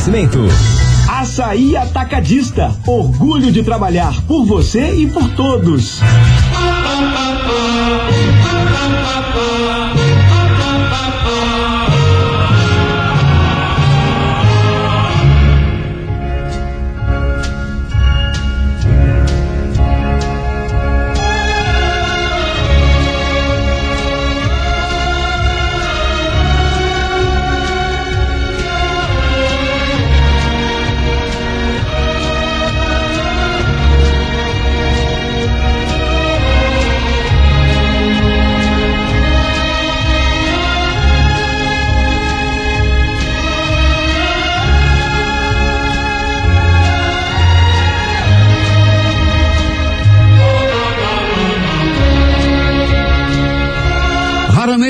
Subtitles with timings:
[0.00, 0.38] Oferecimento.
[1.10, 2.74] Açaí Atacadista.
[2.86, 6.00] Orgulho de trabalhar por você e por todos.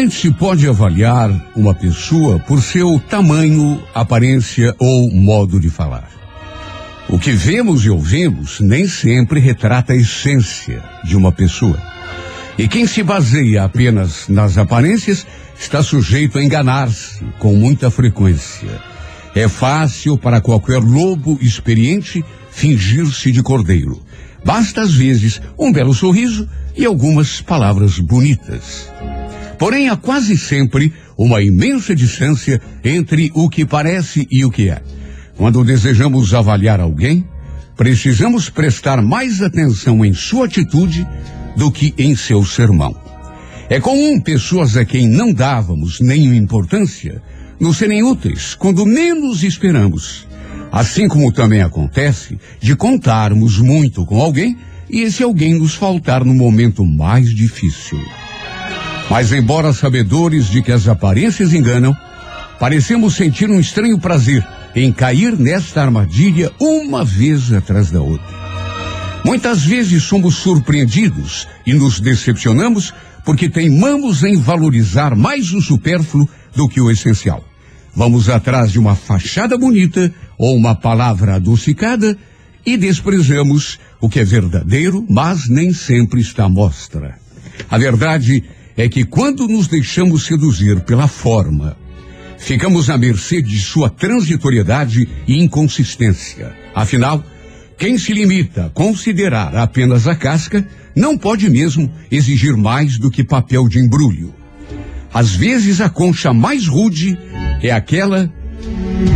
[0.08, 6.08] Se pode avaliar uma pessoa por seu tamanho, aparência ou modo de falar.
[7.08, 11.76] O que vemos e ouvimos nem sempre retrata a essência de uma pessoa.
[12.56, 15.26] E quem se baseia apenas nas aparências
[15.58, 18.80] está sujeito a enganar-se com muita frequência.
[19.34, 24.00] É fácil para qualquer lobo experiente fingir-se de cordeiro.
[24.44, 28.88] Basta às vezes um belo sorriso e algumas palavras bonitas.
[29.60, 34.80] Porém, há quase sempre uma imensa distância entre o que parece e o que é.
[35.36, 37.28] Quando desejamos avaliar alguém,
[37.76, 41.06] precisamos prestar mais atenção em sua atitude
[41.58, 42.96] do que em seu sermão.
[43.68, 47.22] É comum pessoas a quem não dávamos nenhuma importância
[47.60, 50.26] nos serem úteis quando menos esperamos.
[50.72, 54.56] Assim como também acontece de contarmos muito com alguém
[54.88, 58.00] e esse alguém nos faltar no momento mais difícil.
[59.10, 61.96] Mas, embora sabedores de que as aparências enganam,
[62.60, 68.40] parecemos sentir um estranho prazer em cair nesta armadilha uma vez atrás da outra.
[69.24, 72.94] Muitas vezes somos surpreendidos e nos decepcionamos
[73.24, 77.44] porque teimamos em valorizar mais o supérfluo do que o essencial.
[77.94, 82.16] Vamos atrás de uma fachada bonita ou uma palavra adocicada
[82.64, 87.18] e desprezamos o que é verdadeiro, mas nem sempre está à mostra.
[87.68, 88.59] A verdade é
[88.90, 91.76] que quando nos deixamos seduzir pela forma,
[92.38, 96.52] ficamos à mercê de sua transitoriedade e inconsistência.
[96.74, 97.22] Afinal,
[97.76, 103.24] quem se limita a considerar apenas a casca não pode mesmo exigir mais do que
[103.24, 104.34] papel de embrulho.
[105.12, 107.18] Às vezes a concha mais rude
[107.62, 108.32] é aquela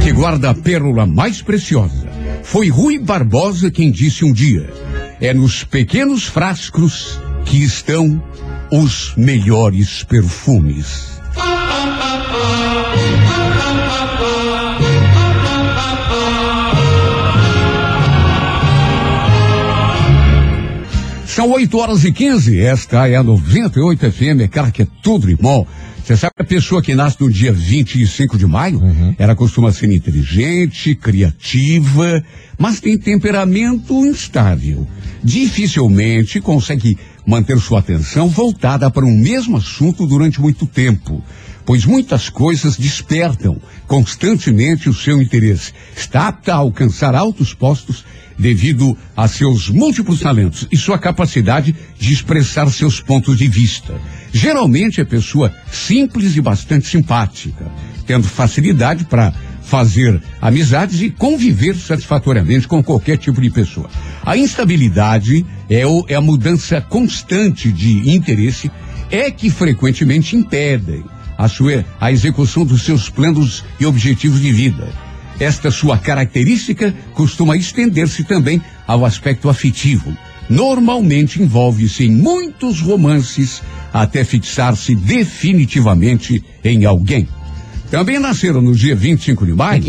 [0.03, 2.09] que guarda a pérola mais preciosa.
[2.43, 4.69] Foi Rui Barbosa quem disse um dia:
[5.21, 8.23] é nos pequenos frascos que estão
[8.77, 11.21] os melhores perfumes.
[21.25, 22.61] São 8 horas e 15.
[22.61, 25.65] Esta é a 98 FM, é cara que é tudo irmão.
[26.05, 29.15] Você sabe que a pessoa que nasce no dia 25 de maio, uhum.
[29.17, 32.23] ela costuma ser inteligente, criativa,
[32.59, 34.85] mas tem temperamento instável.
[35.23, 41.23] Dificilmente consegue manter sua atenção voltada para um mesmo assunto durante muito tempo,
[41.65, 45.73] pois muitas coisas despertam constantemente o seu interesse.
[45.97, 48.05] Está apta a alcançar altos postos
[48.39, 53.95] devido a seus múltiplos talentos e sua capacidade de expressar seus pontos de vista.
[54.33, 57.71] Geralmente é pessoa simples e bastante simpática,
[58.07, 59.33] tendo facilidade para
[59.65, 63.89] fazer amizades e conviver satisfatoriamente com qualquer tipo de pessoa.
[64.25, 68.71] A instabilidade é, o, é a mudança constante de interesse
[69.11, 71.05] é que frequentemente impedem
[71.37, 74.89] a sua a execução dos seus planos e objetivos de vida.
[75.41, 80.17] Esta sua característica costuma estender-se também ao aspecto afetivo.
[80.49, 83.63] Normalmente envolve-se em muitos romances
[83.93, 87.27] até fixar-se definitivamente em alguém.
[87.95, 89.81] Também nasceram no dia 25 de maio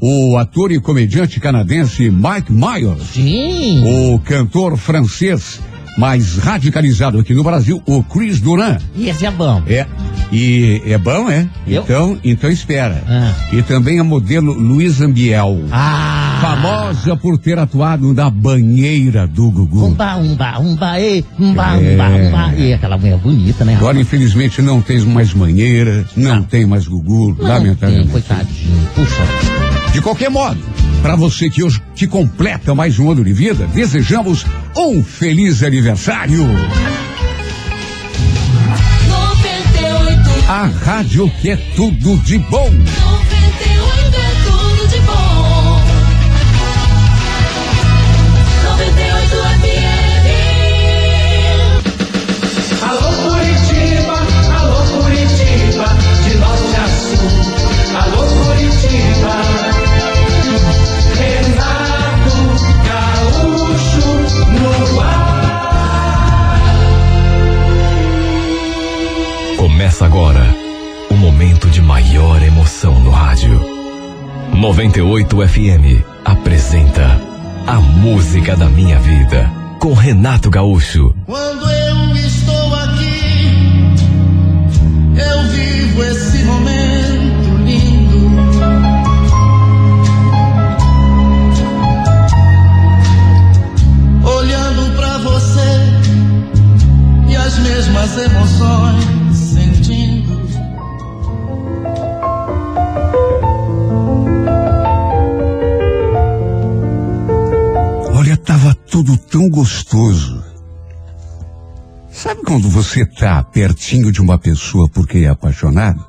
[0.00, 3.10] o ator e comediante canadense Mike Myers.
[3.12, 4.12] Sim.
[4.12, 5.60] O cantor francês
[5.96, 8.78] mais radicalizado aqui no Brasil, o Chris Duran.
[8.96, 9.62] E esse é bom.
[9.66, 9.86] É.
[10.32, 11.46] E é bom, é?
[11.66, 11.82] Eu?
[11.82, 13.02] Então, então espera.
[13.08, 13.32] Ah.
[13.52, 15.60] E também a modelo Luísa Ambiel.
[15.70, 16.38] Ah!
[16.40, 19.86] Famosa por ter atuado na banheira do Gugu.
[19.86, 21.94] Umba, umba, umba, e, umba, É.
[21.94, 22.54] umba, umba.
[22.56, 23.76] E aquela mulher bonita, né?
[23.76, 26.42] Agora, infelizmente, não tem mais banheira, não, Não.
[26.42, 28.02] tem mais Gugu, Não lamentavelmente.
[28.04, 28.88] tem, coitadinho.
[28.94, 29.73] Puxa.
[29.94, 30.58] De qualquer modo,
[31.02, 34.44] para você que hoje que completa mais um ano de vida, desejamos
[34.76, 36.42] um feliz aniversário.
[36.42, 36.60] 98,
[40.48, 42.68] A rádio que tudo de bom.
[42.68, 43.33] 98 é tudo de bom.
[70.04, 70.54] Agora
[71.10, 73.58] o momento de maior emoção no rádio.
[74.52, 77.18] 98 FM apresenta
[77.66, 81.14] A Música da Minha Vida com Renato Gaúcho.
[81.24, 83.96] Quando eu estou aqui,
[85.16, 88.30] eu vivo esse momento lindo.
[94.22, 95.70] Olhando para você
[97.26, 99.23] e as mesmas emoções.
[108.94, 110.40] Tudo tão gostoso.
[112.12, 116.06] Sabe quando você tá pertinho de uma pessoa porque é apaixonado?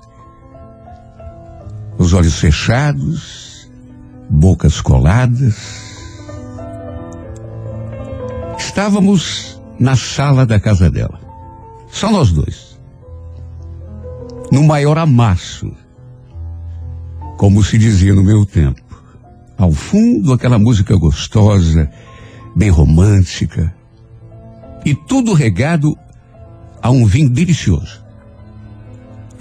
[1.98, 3.68] Os olhos fechados,
[4.30, 5.56] bocas coladas.
[8.56, 11.20] Estávamos na sala da casa dela.
[11.92, 12.80] Só nós dois.
[14.52, 15.74] No maior amasso.
[17.36, 18.80] Como se dizia no meu tempo.
[19.58, 21.90] Ao fundo, aquela música gostosa,
[22.56, 23.74] bem romântica.
[24.86, 25.98] E tudo regado
[26.82, 28.04] a um vinho delicioso.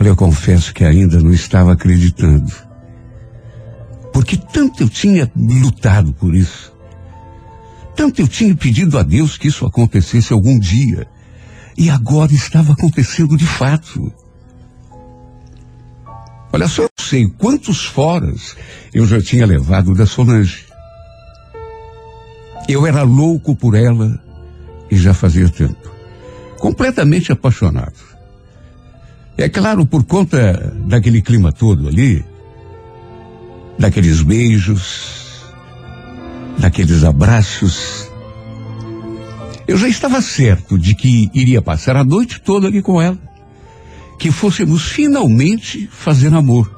[0.01, 2.53] Eu confesso que ainda não estava acreditando.
[4.13, 6.73] Porque tanto eu tinha lutado por isso.
[7.97, 11.07] Tanto eu tinha pedido a Deus que isso acontecesse algum dia.
[11.77, 14.13] E agora estava acontecendo de fato.
[16.53, 18.57] Olha só, eu sei quantos foras
[18.93, 20.67] eu já tinha levado da Solange.
[22.69, 24.19] Eu era louco por ela
[24.91, 25.91] e já fazia tempo.
[26.59, 28.15] Completamente apaixonado.
[29.37, 32.25] É claro, por conta daquele clima todo ali,
[33.79, 35.43] daqueles beijos,
[36.59, 38.09] daqueles abraços.
[39.67, 43.19] Eu já estava certo de que iria passar a noite toda ali com ela.
[44.19, 46.71] Que fôssemos finalmente fazer amor.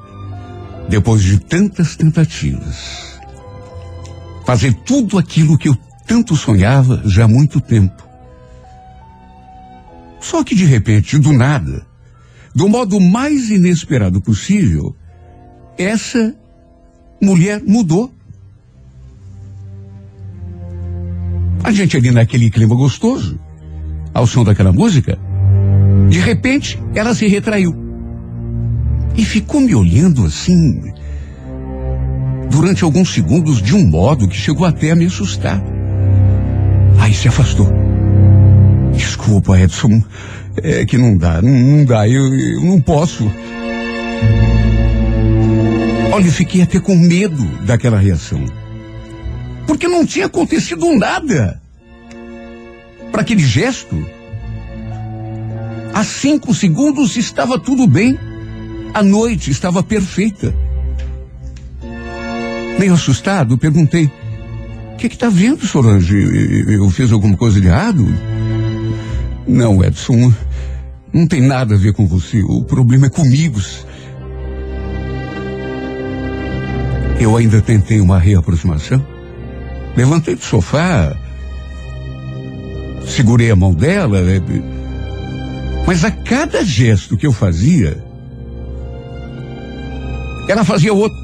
[0.89, 3.06] Depois de tantas tentativas.
[4.47, 5.75] Fazer tudo aquilo que eu
[6.07, 8.01] tanto sonhava já há muito tempo.
[10.21, 11.85] Só que de repente, do nada,
[12.55, 14.95] do modo mais inesperado possível,
[15.77, 16.33] essa
[17.21, 18.09] mulher mudou.
[21.61, 23.37] A gente ali naquele clima gostoso,
[24.13, 25.19] ao som daquela música,
[26.09, 27.75] de repente ela se retraiu.
[29.13, 30.93] E ficou me olhando assim,
[32.49, 35.61] durante alguns segundos, de um modo que chegou até a me assustar.
[36.99, 37.71] Aí se afastou.
[38.93, 40.03] Desculpa, Edson,
[40.57, 43.31] é que não dá, não, não dá, eu, eu não posso.
[46.11, 48.43] Olha, eu fiquei até com medo daquela reação.
[49.67, 51.61] Porque não tinha acontecido nada.
[53.11, 54.03] Para aquele gesto.
[55.93, 58.17] Há cinco segundos estava tudo bem.
[58.93, 60.55] A noite estava perfeita.
[62.79, 64.09] Meio assustado, perguntei:
[64.93, 66.15] O que está vendo, Solange?
[66.67, 68.05] Eu fiz alguma coisa de errado?
[69.47, 70.33] Não, Edson.
[71.13, 72.41] Não tem nada a ver com você.
[72.43, 73.59] O problema é comigo.
[77.19, 79.03] Eu ainda tentei uma reaproximação.
[79.95, 81.17] Levantei do sofá,
[83.07, 84.39] segurei a mão dela, né?
[85.87, 87.97] mas a cada gesto que eu fazia,
[90.47, 91.17] ela fazia outro,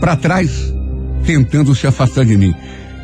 [0.00, 0.72] para trás,
[1.24, 2.54] tentando se afastar de mim.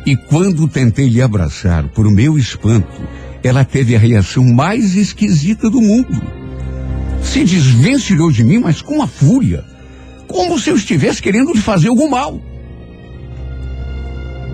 [0.05, 3.01] E quando tentei lhe abraçar, por meu espanto,
[3.43, 6.21] ela teve a reação mais esquisita do mundo.
[7.21, 9.63] Se desvencilhou de mim, mas com uma fúria,
[10.27, 12.41] como se eu estivesse querendo lhe fazer algum mal.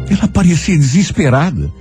[0.10, 1.72] Ela parecia desesperada.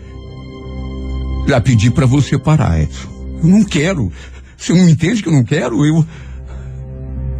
[1.46, 3.08] Já pedi para você parar, Edson.
[3.42, 4.12] Eu não quero.
[4.56, 5.84] Você não entende que eu não quero?
[5.84, 6.04] Eu.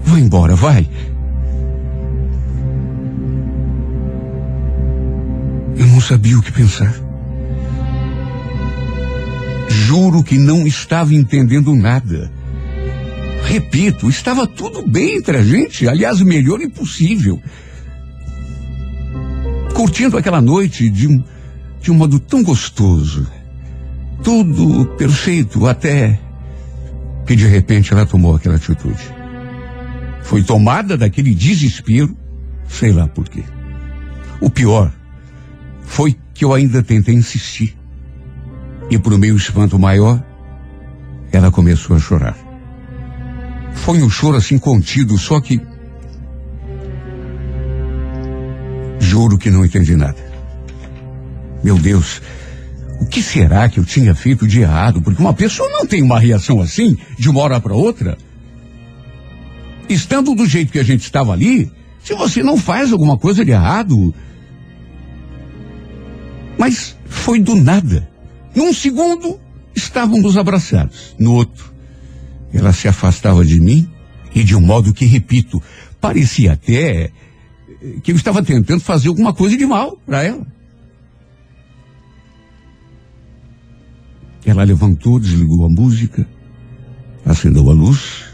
[0.04, 0.88] Vai embora, vai.
[5.76, 6.95] Eu não sabia o que pensar.
[9.68, 12.30] Juro que não estava entendendo nada.
[13.45, 17.40] Repito, estava tudo bem entre a gente, aliás, melhor impossível
[19.76, 21.23] curtindo aquela noite de um,
[21.83, 23.26] de um modo tão gostoso.
[24.25, 26.18] Tudo perfeito, até
[27.26, 29.02] que de repente ela tomou aquela atitude.
[30.23, 32.16] Foi tomada daquele desespero,
[32.66, 33.45] sei lá por quê.
[34.40, 34.90] O pior
[35.87, 37.75] foi que eu ainda tentei insistir.
[38.90, 40.23] E por meu espanto maior,
[41.33, 42.37] ela começou a chorar.
[43.73, 45.61] Foi um choro assim contido, só que
[48.99, 50.16] Juro que não entendi nada.
[51.62, 52.21] Meu Deus,
[53.00, 55.00] o que será que eu tinha feito de errado?
[55.00, 58.19] Porque uma pessoa não tem uma reação assim, de uma hora para outra.
[59.88, 61.71] Estando do jeito que a gente estava ali,
[62.02, 64.14] Se você não faz alguma coisa de errado.
[66.58, 68.08] Mas foi do nada.
[68.54, 69.38] Num segundo,
[69.75, 71.14] estávamos abraçados.
[71.18, 71.72] No outro,
[72.52, 73.88] ela se afastava de mim
[74.34, 75.62] e de um modo que, repito,
[76.00, 77.10] parecia até
[78.02, 80.46] que eu estava tentando fazer alguma coisa de mal para ela.
[84.44, 86.26] Ela levantou, desligou a música,
[87.25, 88.25] acendeu a luz,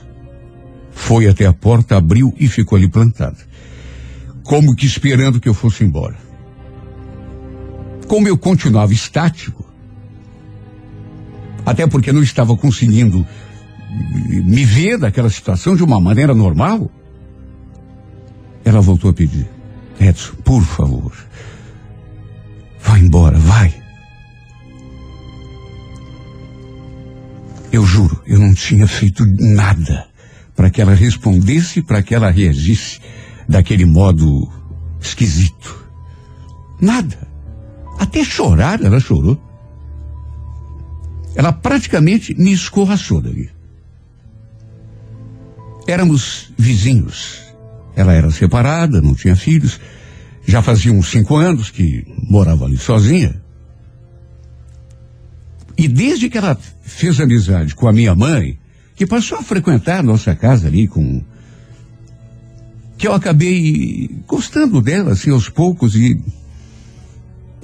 [0.92, 3.38] foi até a porta, abriu e ficou ali plantada.
[4.44, 6.16] Como que esperando que eu fosse embora.
[8.06, 9.64] Como eu continuava estático,
[11.64, 13.26] até porque não estava conseguindo
[14.44, 16.90] me ver daquela situação de uma maneira normal,
[18.64, 19.48] ela voltou a pedir:
[20.00, 21.12] Edson, por favor,
[22.80, 23.82] vá embora, vai.
[27.70, 30.06] Eu juro, eu não tinha feito nada
[30.54, 33.00] para que ela respondesse, para que ela reagisse
[33.48, 34.46] daquele modo
[35.00, 35.88] esquisito.
[36.80, 37.31] Nada.
[37.98, 39.40] Até chorar ela chorou.
[41.34, 43.50] Ela praticamente me escorraçou dali.
[45.86, 47.40] Éramos vizinhos.
[47.96, 49.80] Ela era separada, não tinha filhos.
[50.46, 53.40] Já fazia uns cinco anos que morava ali sozinha.
[55.76, 58.58] E desde que ela fez amizade com a minha mãe,
[58.94, 61.22] que passou a frequentar a nossa casa ali com.
[62.96, 66.20] que eu acabei gostando dela, assim, aos poucos, e.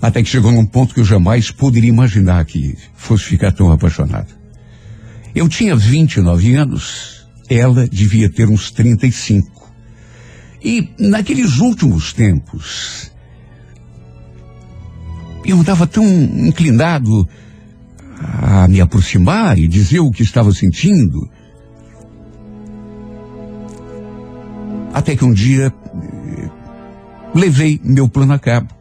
[0.00, 4.32] Até que chegou num ponto que eu jamais poderia imaginar que fosse ficar tão apaixonado.
[5.34, 9.58] Eu tinha 29 anos, ela devia ter uns 35.
[10.62, 13.10] E naqueles últimos tempos,
[15.44, 17.28] eu estava tão inclinado
[18.20, 21.28] a me aproximar e dizer o que estava sentindo.
[24.92, 26.50] Até que um dia eh,
[27.34, 28.77] levei meu plano a cabo.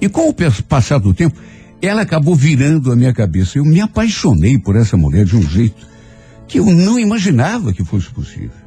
[0.00, 0.34] E com o
[0.68, 1.36] passar do tempo,
[1.80, 3.58] ela acabou virando a minha cabeça.
[3.58, 5.86] Eu me apaixonei por essa mulher de um jeito
[6.46, 8.66] que eu não imaginava que fosse possível.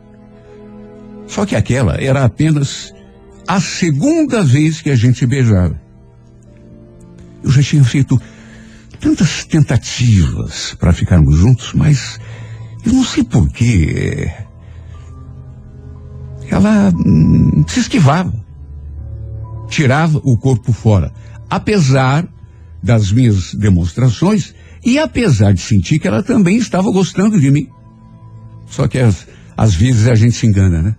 [1.27, 2.93] Só que aquela era apenas
[3.47, 5.79] a segunda vez que a gente beijava.
[7.43, 8.19] Eu já tinha feito
[8.99, 12.19] tantas tentativas para ficarmos juntos, mas
[12.85, 14.31] eu não sei porquê.
[16.49, 18.33] Ela hum, se esquivava,
[19.69, 21.13] tirava o corpo fora,
[21.49, 22.27] apesar
[22.81, 27.67] das minhas demonstrações e apesar de sentir que ela também estava gostando de mim.
[28.67, 30.95] Só que às, às vezes a gente se engana, né?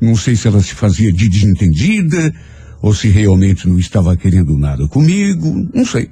[0.00, 2.34] Não sei se ela se fazia de desentendida
[2.80, 6.10] ou se realmente não estava querendo nada comigo, não sei.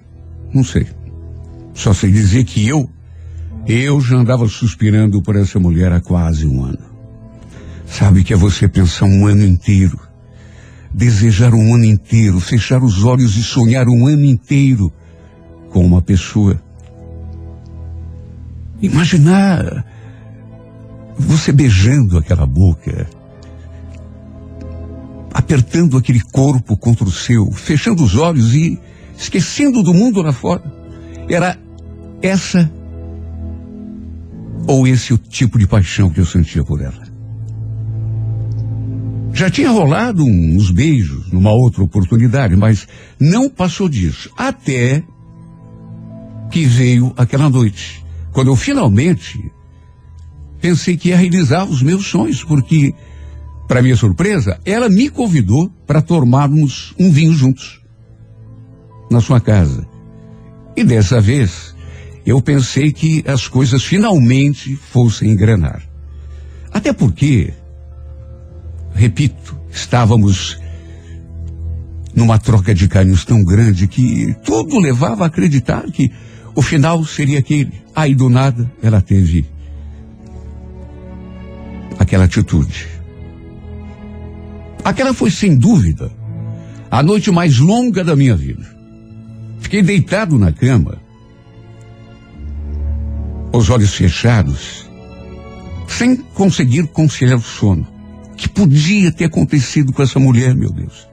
[0.53, 0.87] Não sei.
[1.75, 2.89] Só sei dizer que eu,
[3.67, 6.89] eu já andava suspirando por essa mulher há quase um ano.
[7.87, 9.99] Sabe que é você pensar um ano inteiro,
[10.93, 14.93] desejar um ano inteiro, fechar os olhos e sonhar um ano inteiro
[15.71, 16.61] com uma pessoa.
[18.81, 19.85] Imaginar
[21.19, 23.09] você beijando aquela boca,
[25.35, 28.79] apertando aquele corpo contra o seu, fechando os olhos e
[29.17, 30.63] esquecendo do mundo lá fora.
[31.29, 31.59] Era
[32.23, 32.71] essa
[34.67, 37.08] ou esse o tipo de paixão que eu sentia por ela.
[39.39, 42.89] Já tinha rolado uns beijos numa outra oportunidade, mas
[43.21, 44.29] não passou disso.
[44.37, 45.01] Até
[46.51, 49.39] que veio aquela noite, quando eu finalmente
[50.61, 52.93] pensei que ia realizar os meus sonhos, porque,
[53.69, 57.81] para minha surpresa, ela me convidou para tomarmos um vinho juntos
[59.09, 59.87] na sua casa.
[60.77, 61.77] E dessa vez,
[62.27, 65.81] eu pensei que as coisas finalmente fossem engrenar.
[66.73, 67.55] Até porque,
[68.99, 70.59] repito, estávamos
[72.13, 76.11] numa troca de carinhos tão grande que tudo levava a acreditar que
[76.53, 77.73] o final seria aquele.
[77.95, 79.47] Aí do nada ela teve
[81.97, 82.89] aquela atitude.
[84.85, 86.11] Aquela foi sem dúvida
[86.91, 88.67] a noite mais longa da minha vida.
[89.61, 90.99] Fiquei deitado na cama,
[93.53, 94.91] os olhos fechados,
[95.87, 97.98] sem conseguir conciliar o sono.
[98.39, 101.09] Que podia ter acontecido com essa mulher, meu Deus?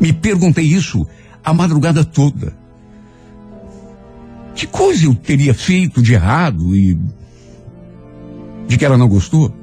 [0.00, 1.06] Me perguntei isso
[1.44, 2.56] a madrugada toda.
[4.54, 6.98] Que coisa eu teria feito de errado e
[8.66, 9.54] de que ela não gostou?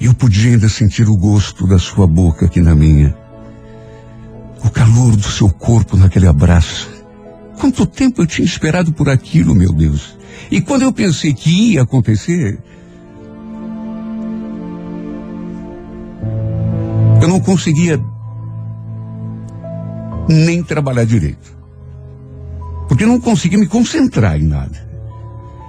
[0.00, 3.14] Eu podia ainda sentir o gosto da sua boca aqui na minha
[4.64, 6.88] o calor do seu corpo naquele abraço.
[7.58, 10.16] Quanto tempo eu tinha esperado por aquilo, meu Deus.
[10.48, 12.58] E quando eu pensei que ia acontecer,
[17.20, 18.00] Eu não conseguia
[20.28, 21.58] nem trabalhar direito.
[22.88, 24.88] Porque não conseguia me concentrar em nada.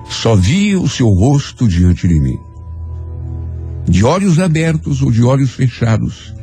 [0.10, 2.40] Só via o seu rosto diante de mim.
[3.88, 6.34] De olhos abertos ou de olhos fechados,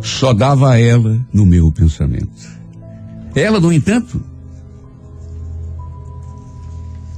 [0.00, 2.58] só dava a ela no meu pensamento.
[3.34, 4.20] Ela, no entanto,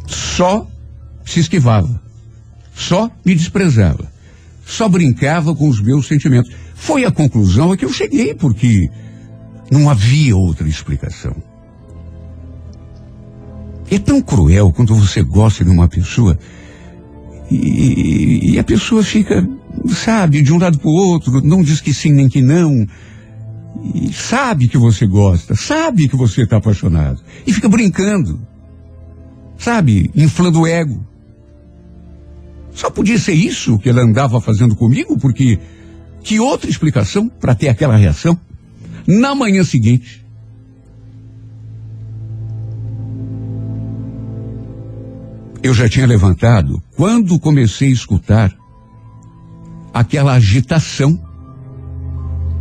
[0.06, 0.66] só
[1.24, 2.00] se esquivava,
[2.74, 4.10] só me desprezava,
[4.66, 6.52] só brincava com os meus sentimentos.
[6.80, 8.90] Foi a conclusão a que eu cheguei, porque
[9.70, 11.36] não havia outra explicação.
[13.90, 16.38] É tão cruel quando você gosta de uma pessoa
[17.50, 19.46] e, e a pessoa fica,
[19.88, 22.86] sabe, de um lado para o outro, não diz que sim nem que não.
[23.94, 27.20] E sabe que você gosta, sabe que você está apaixonado.
[27.46, 28.40] E fica brincando.
[29.58, 31.06] Sabe, inflando o ego.
[32.72, 35.58] Só podia ser isso que ela andava fazendo comigo, porque
[36.22, 38.38] que outra explicação para ter aquela reação?
[39.06, 40.24] Na manhã seguinte,
[45.62, 48.54] eu já tinha levantado quando comecei a escutar
[49.92, 51.20] aquela agitação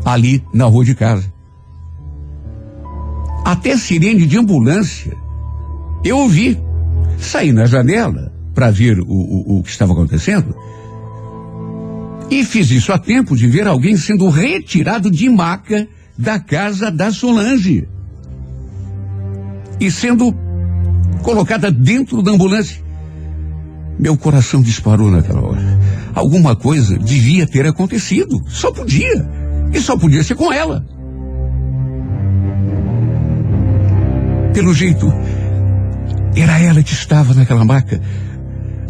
[0.03, 1.31] ali na rua de casa.
[3.45, 5.15] Até sirene de ambulância
[6.03, 6.59] eu ouvi.
[7.17, 10.55] Saí na janela para ver o, o, o que estava acontecendo
[12.29, 15.87] e fiz isso a tempo de ver alguém sendo retirado de maca
[16.17, 17.87] da casa da Solange
[19.79, 20.35] e sendo
[21.23, 22.81] colocada dentro da ambulância.
[23.97, 25.79] Meu coração disparou naquela hora.
[26.13, 28.41] Alguma coisa devia ter acontecido.
[28.47, 29.27] Só podia.
[29.73, 30.85] E só podia ser com ela.
[34.53, 35.11] Pelo jeito,
[36.35, 38.01] era ela que estava naquela maca.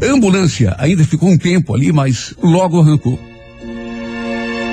[0.01, 3.19] A ambulância ainda ficou um tempo ali, mas logo arrancou.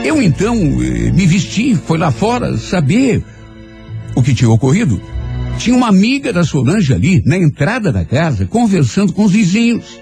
[0.07, 3.25] Eu então eh, me vesti, foi lá fora saber
[4.14, 5.03] o que tinha ocorrido.
[5.59, 9.99] Tinha uma amiga da Solange ali, na entrada da casa, conversando com os vizinhos.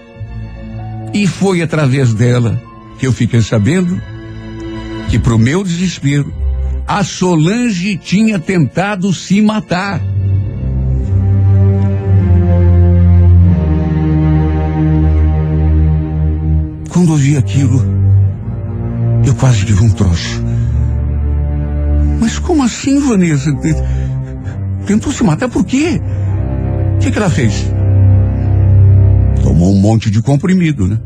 [1.14, 2.62] E foi através dela
[2.99, 3.99] que eu fiquei sabendo
[5.09, 6.31] que, para o meu desespero,
[6.87, 10.03] a Solange tinha tentado se matar.
[16.90, 17.93] Quando ouvi aquilo,
[19.27, 20.43] eu quase tive um troço.
[22.21, 23.51] Mas como assim, Vanessa?
[24.87, 26.01] Tentou se matar por quê?
[26.97, 27.67] O que, que ela fez?
[29.43, 30.99] Tomou um monte de comprimido, né?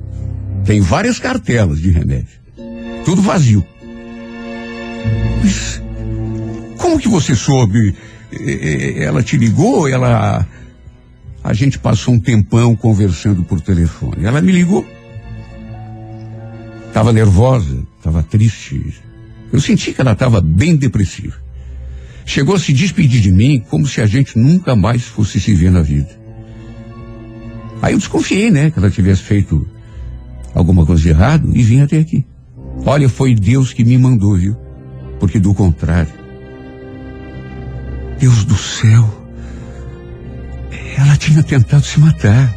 [0.64, 2.38] Tem várias cartelas de remédio.
[3.04, 3.64] Tudo vazio.
[5.42, 5.82] Mas
[6.76, 7.94] como que você soube?
[8.96, 9.88] Ela te ligou?
[9.88, 10.46] Ela.
[11.42, 14.24] A gente passou um tempão conversando por telefone.
[14.24, 14.84] Ela me ligou.
[16.88, 19.02] Estava nervosa, estava triste.
[19.52, 21.36] Eu senti que ela estava bem depressiva.
[22.24, 25.70] Chegou a se despedir de mim como se a gente nunca mais fosse se ver
[25.70, 26.18] na vida.
[27.80, 29.66] Aí eu desconfiei, né, que ela tivesse feito
[30.54, 32.26] alguma coisa de errado e vim até aqui.
[32.84, 34.56] Olha, foi Deus que me mandou, viu?
[35.18, 36.12] Porque do contrário.
[38.18, 39.08] Deus do céu.
[40.96, 42.54] Ela tinha tentado se matar.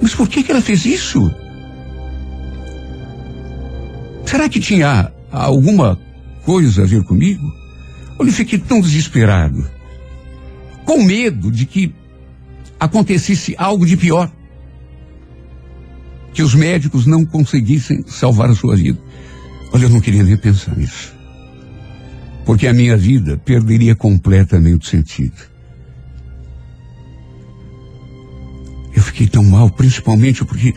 [0.00, 1.30] Mas por que, que ela fez isso?
[4.28, 5.98] Será que tinha alguma
[6.44, 7.50] coisa a ver comigo?
[8.18, 9.66] Eu fiquei tão desesperado.
[10.84, 11.94] Com medo de que
[12.78, 14.30] acontecesse algo de pior.
[16.34, 18.98] Que os médicos não conseguissem salvar a sua vida.
[19.72, 21.16] Olha, eu não queria nem pensar nisso.
[22.44, 25.40] Porque a minha vida perderia completamente o sentido.
[28.94, 30.74] Eu fiquei tão mal, principalmente porque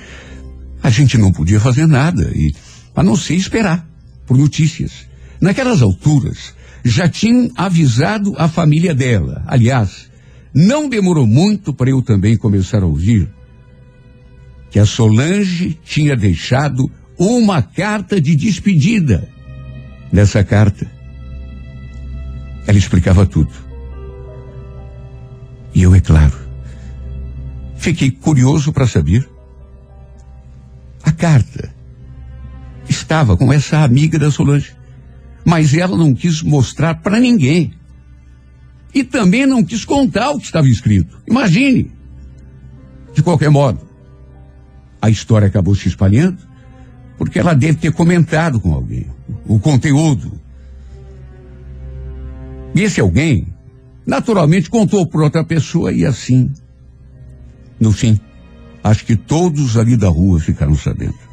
[0.82, 2.54] a gente não podia fazer nada, e,
[2.96, 3.88] a não ser esperar
[4.26, 5.08] por notícias.
[5.40, 9.44] Naquelas alturas, já tinham avisado a família dela.
[9.48, 10.10] Aliás,
[10.54, 13.30] não demorou muito para eu também começar a ouvir
[14.70, 19.28] que a Solange tinha deixado uma carta de despedida.
[20.12, 20.90] Nessa carta,
[22.66, 23.52] ela explicava tudo.
[25.74, 26.38] E eu, é claro,
[27.76, 29.30] fiquei curioso para saber.
[31.04, 31.74] A carta
[32.90, 34.74] estava com essa amiga da Solange,
[35.46, 37.74] mas ela não quis mostrar para ninguém.
[38.94, 41.18] E também não quis contar o que estava escrito.
[41.28, 41.92] Imagine.
[43.14, 43.80] De qualquer modo,
[45.02, 46.38] a história acabou se espalhando
[47.18, 49.06] porque ela deve ter comentado com alguém
[49.46, 50.40] o conteúdo.
[52.74, 53.48] E esse alguém,
[54.06, 56.52] naturalmente, contou para outra pessoa e assim,
[57.80, 58.20] no fim,
[58.84, 61.31] acho que todos ali da rua ficaram sabendo.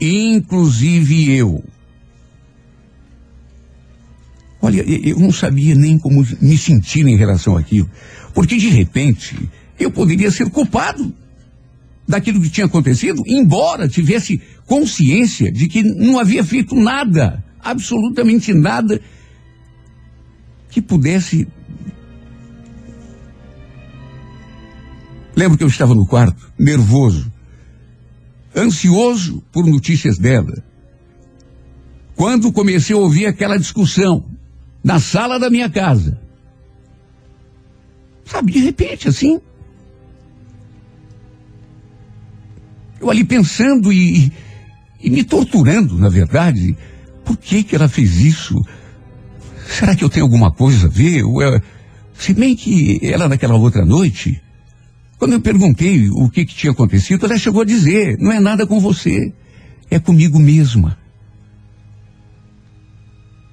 [0.00, 1.62] Inclusive eu.
[4.60, 7.88] Olha, eu não sabia nem como me sentir em relação àquilo,
[8.34, 11.14] porque de repente eu poderia ser culpado
[12.06, 19.00] daquilo que tinha acontecido, embora tivesse consciência de que não havia feito nada, absolutamente nada,
[20.70, 21.46] que pudesse.
[25.36, 27.30] Lembro que eu estava no quarto, nervoso,
[28.54, 30.62] ansioso por notícias dela.
[32.14, 34.24] Quando comecei a ouvir aquela discussão
[34.82, 36.20] na sala da minha casa.
[38.24, 39.40] Sabe, de repente, assim.
[43.00, 44.32] Eu ali pensando e,
[45.00, 46.76] e me torturando, na verdade.
[47.24, 48.54] Por que que ela fez isso?
[49.66, 51.20] Será que eu tenho alguma coisa a ver?
[51.20, 51.60] Eu,
[52.14, 54.42] se bem que ela naquela outra noite,
[55.18, 58.66] quando eu perguntei o que, que tinha acontecido, ela chegou a dizer, não é nada
[58.66, 59.32] com você,
[59.90, 60.96] é comigo mesma.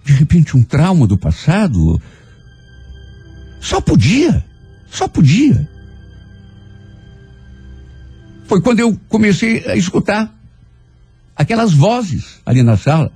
[0.04, 2.00] De repente um trauma do passado.
[3.60, 4.46] Só podia,
[4.92, 5.68] só podia.
[8.46, 10.32] Foi quando eu comecei a escutar
[11.36, 13.12] aquelas vozes ali na sala,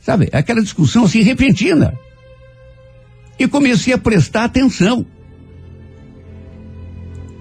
[0.00, 0.30] sabe?
[0.32, 1.92] Aquela discussão assim repentina.
[3.38, 5.04] E comecei a prestar atenção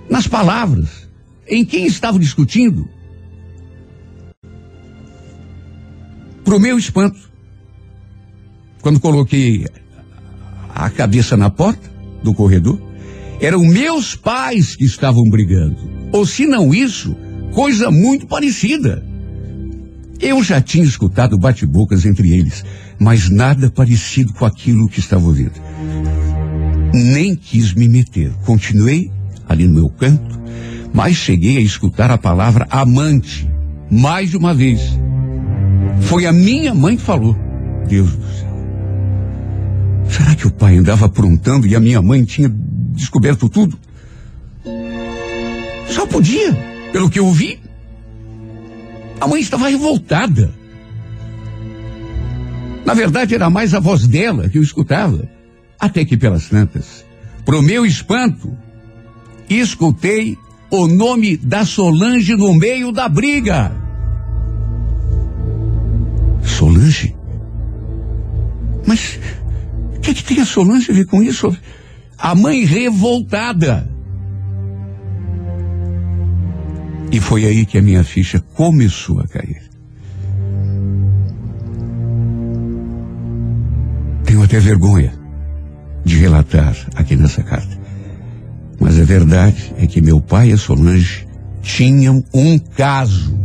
[0.10, 1.08] nas palavras,
[1.48, 2.88] em quem estavam discutindo.
[6.44, 7.20] Para o meu espanto,
[8.82, 9.68] quando coloquei
[10.74, 11.90] a cabeça na porta
[12.24, 12.82] do corredor,
[13.40, 15.78] eram meus pais que estavam brigando.
[16.12, 17.16] Ou se não isso,
[17.54, 19.06] coisa muito parecida.
[20.20, 22.66] Eu já tinha escutado bate-bocas entre eles,
[23.00, 25.54] mas nada parecido com aquilo que estava ouvindo.
[26.94, 28.34] Nem quis me meter.
[28.46, 29.12] Continuei
[29.50, 30.40] ali no meu canto,
[30.94, 33.50] mas cheguei a escutar a palavra amante
[33.90, 34.80] mais de uma vez.
[36.02, 37.36] Foi a minha mãe que falou.
[37.88, 38.50] Deus do céu.
[40.08, 42.50] Será que o pai andava aprontando e a minha mãe tinha
[42.94, 43.78] descoberto tudo?
[45.88, 46.54] Só podia,
[46.92, 47.60] pelo que eu vi.
[49.20, 50.52] A mãe estava revoltada.
[52.86, 55.28] Na verdade, era mais a voz dela que eu escutava.
[55.80, 57.06] Até que pelas tantas,
[57.46, 58.56] pro meu espanto,
[59.50, 60.38] escutei
[60.70, 63.72] o nome da Solange no meio da briga.
[66.44, 67.16] Solange?
[68.86, 69.20] Mas
[69.96, 71.56] o que, que tem a Solange a ver com isso?
[72.18, 73.90] A mãe revoltada.
[77.12, 79.64] E foi aí que a minha ficha começou a cair.
[84.26, 85.14] Tenho até vergonha
[86.06, 87.79] de relatar aqui nessa carta.
[88.80, 91.28] Mas a verdade é que meu pai e a Solange
[91.62, 93.38] tinham um caso.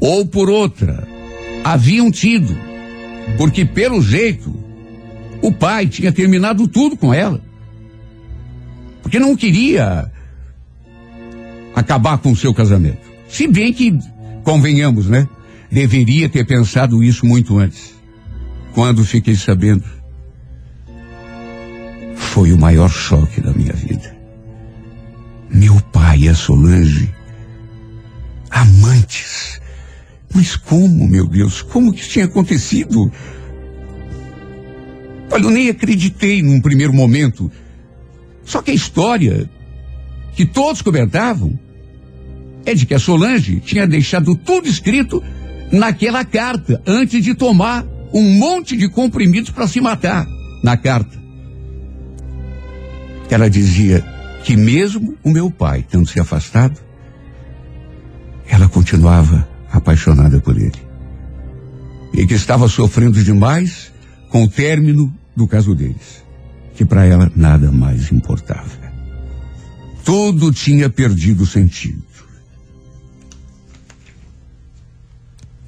[0.00, 1.06] Ou por outra,
[1.62, 2.56] haviam tido.
[3.36, 4.54] Porque pelo jeito,
[5.42, 7.40] o pai tinha terminado tudo com ela.
[9.02, 10.10] Porque não queria
[11.74, 13.06] acabar com o seu casamento.
[13.28, 13.96] Se bem que,
[14.42, 15.28] convenhamos, né?
[15.70, 17.94] Deveria ter pensado isso muito antes.
[18.74, 19.84] Quando fiquei sabendo
[22.38, 24.16] foi o maior choque da minha vida.
[25.50, 27.12] Meu pai e a Solange,
[28.48, 29.60] amantes.
[30.32, 33.10] Mas como, meu Deus, como que isso tinha acontecido?
[35.32, 37.50] Olha, eu nem acreditei num primeiro momento.
[38.44, 39.50] Só que a história
[40.32, 41.58] que todos comentavam
[42.64, 45.20] é de que a Solange tinha deixado tudo escrito
[45.72, 50.24] naquela carta antes de tomar um monte de comprimidos para se matar
[50.62, 51.17] na carta.
[53.30, 54.04] Ela dizia
[54.42, 56.80] que mesmo o meu pai tendo se afastado,
[58.46, 60.88] ela continuava apaixonada por ele.
[62.14, 63.92] E que estava sofrendo demais
[64.30, 66.24] com o término do caso deles,
[66.74, 68.78] que para ela nada mais importava.
[70.04, 72.02] Tudo tinha perdido sentido.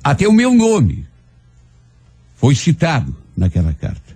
[0.03, 1.07] Até o meu nome
[2.37, 4.10] foi citado naquela carta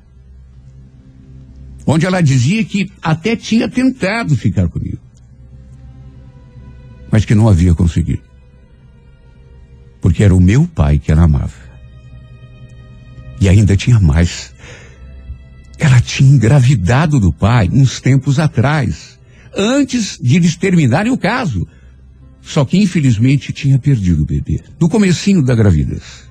[1.87, 4.99] onde ela dizia que até tinha tentado ficar comigo,
[7.11, 8.23] mas que não havia conseguido.
[10.01, 11.64] Porque era o meu pai que ela amava.
[13.40, 14.55] E ainda tinha mais.
[15.79, 19.18] Ela tinha engravidado do pai uns tempos atrás,
[19.55, 21.66] antes de eles terminarem o caso.
[22.40, 26.25] Só que infelizmente tinha perdido o bebê, no comecinho da gravidez.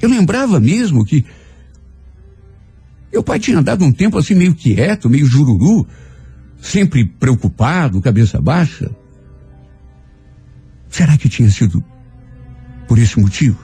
[0.00, 1.24] Eu lembrava mesmo que
[3.16, 5.86] meu pai tinha andado um tempo assim meio quieto, meio jururu,
[6.60, 8.94] sempre preocupado, cabeça baixa.
[10.90, 11.82] Será que tinha sido
[12.86, 13.58] por esse motivo?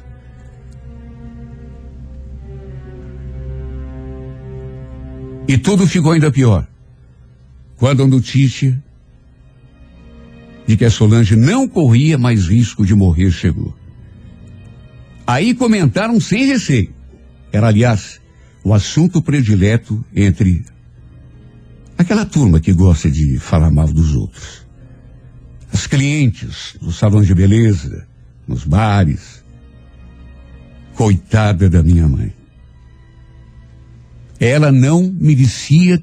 [5.46, 6.66] E tudo ficou ainda pior.
[7.76, 8.82] Quando a notícia
[10.66, 13.76] de que a Solange não corria mais risco de morrer chegou.
[15.26, 16.94] Aí comentaram sem receio.
[17.52, 18.21] Era, aliás,
[18.64, 20.64] o assunto predileto entre
[21.98, 24.66] aquela turma que gosta de falar mal dos outros.
[25.72, 28.06] As clientes nos salões de beleza,
[28.46, 29.42] nos bares.
[30.94, 32.34] Coitada da minha mãe.
[34.38, 36.02] Ela não merecia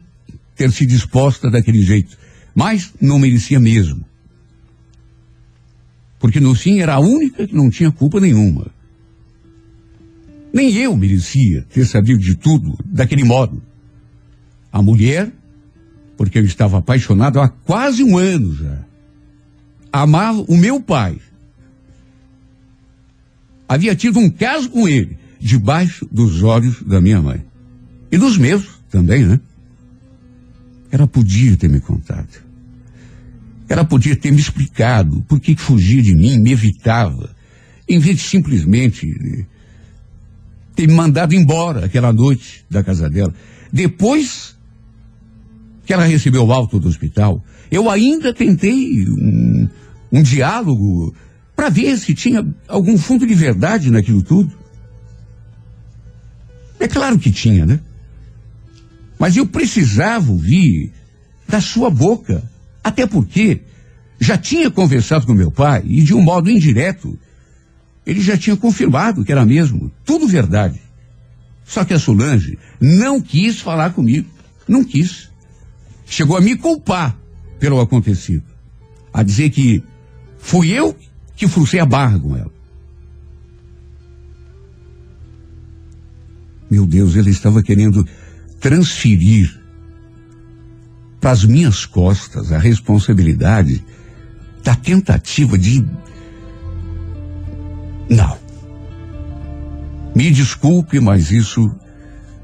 [0.55, 2.17] ter se disposta daquele jeito,
[2.55, 4.03] mas não merecia mesmo.
[6.19, 8.67] Porque no fim era a única que não tinha culpa nenhuma.
[10.51, 13.61] Nem eu merecia ter sabido de tudo daquele modo.
[14.71, 15.31] A mulher,
[16.17, 18.79] porque eu estava apaixonado há quase um ano já.
[19.91, 21.19] Amava o meu pai.
[23.67, 27.45] Havia tido um caso com ele, debaixo dos olhos da minha mãe.
[28.11, 29.39] E dos meus também, né?
[30.91, 32.49] Ela podia ter me contado.
[33.67, 37.35] Ela podia ter me explicado por que fugia de mim, me evitava,
[37.87, 39.45] em vez de simplesmente
[40.79, 43.33] ter me mandado embora aquela noite da casa dela.
[43.71, 44.55] Depois
[45.85, 49.67] que ela recebeu o alto do hospital, eu ainda tentei um,
[50.09, 51.13] um diálogo
[51.53, 54.53] para ver se tinha algum fundo de verdade naquilo tudo.
[56.79, 57.81] É claro que tinha, né?
[59.19, 60.93] Mas eu precisava ouvir
[61.45, 62.41] da sua boca.
[62.81, 63.59] Até porque
[64.17, 67.19] já tinha conversado com meu pai e de um modo indireto
[68.09, 70.81] ele já tinha confirmado que era mesmo, tudo verdade.
[71.63, 74.27] Só que a Solange não quis falar comigo,
[74.67, 75.29] não quis.
[76.05, 77.15] Chegou a me culpar
[77.59, 78.43] pelo acontecido,
[79.13, 79.83] a dizer que
[80.39, 80.97] fui eu
[81.35, 82.51] que frustrei a barra com ela.
[86.69, 88.07] Meu Deus, ele estava querendo
[88.59, 89.59] transferir
[91.21, 93.83] para as minhas costas a responsabilidade
[94.63, 95.85] da tentativa de.
[98.09, 98.37] Não.
[100.15, 101.73] Me desculpe, mas isso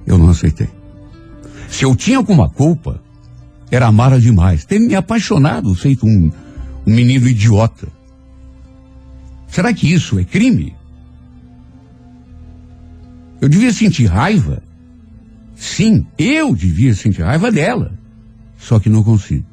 [0.06, 0.70] eu não aceitei.
[1.68, 3.02] Se eu tinha alguma culpa,
[3.72, 6.32] era amar demais, ter me apaixonado, feito um,
[6.86, 7.88] um menino idiota.
[9.48, 10.76] Será que isso é crime?
[13.42, 14.62] Eu devia sentir raiva?
[15.56, 17.98] Sim, eu devia sentir raiva dela.
[18.58, 19.46] Só que não consigo.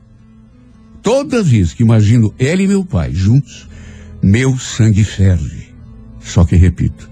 [1.03, 3.68] Toda vez que imagino ela e meu pai juntos,
[4.22, 5.71] meu sangue ferve.
[6.22, 7.11] Só que repito,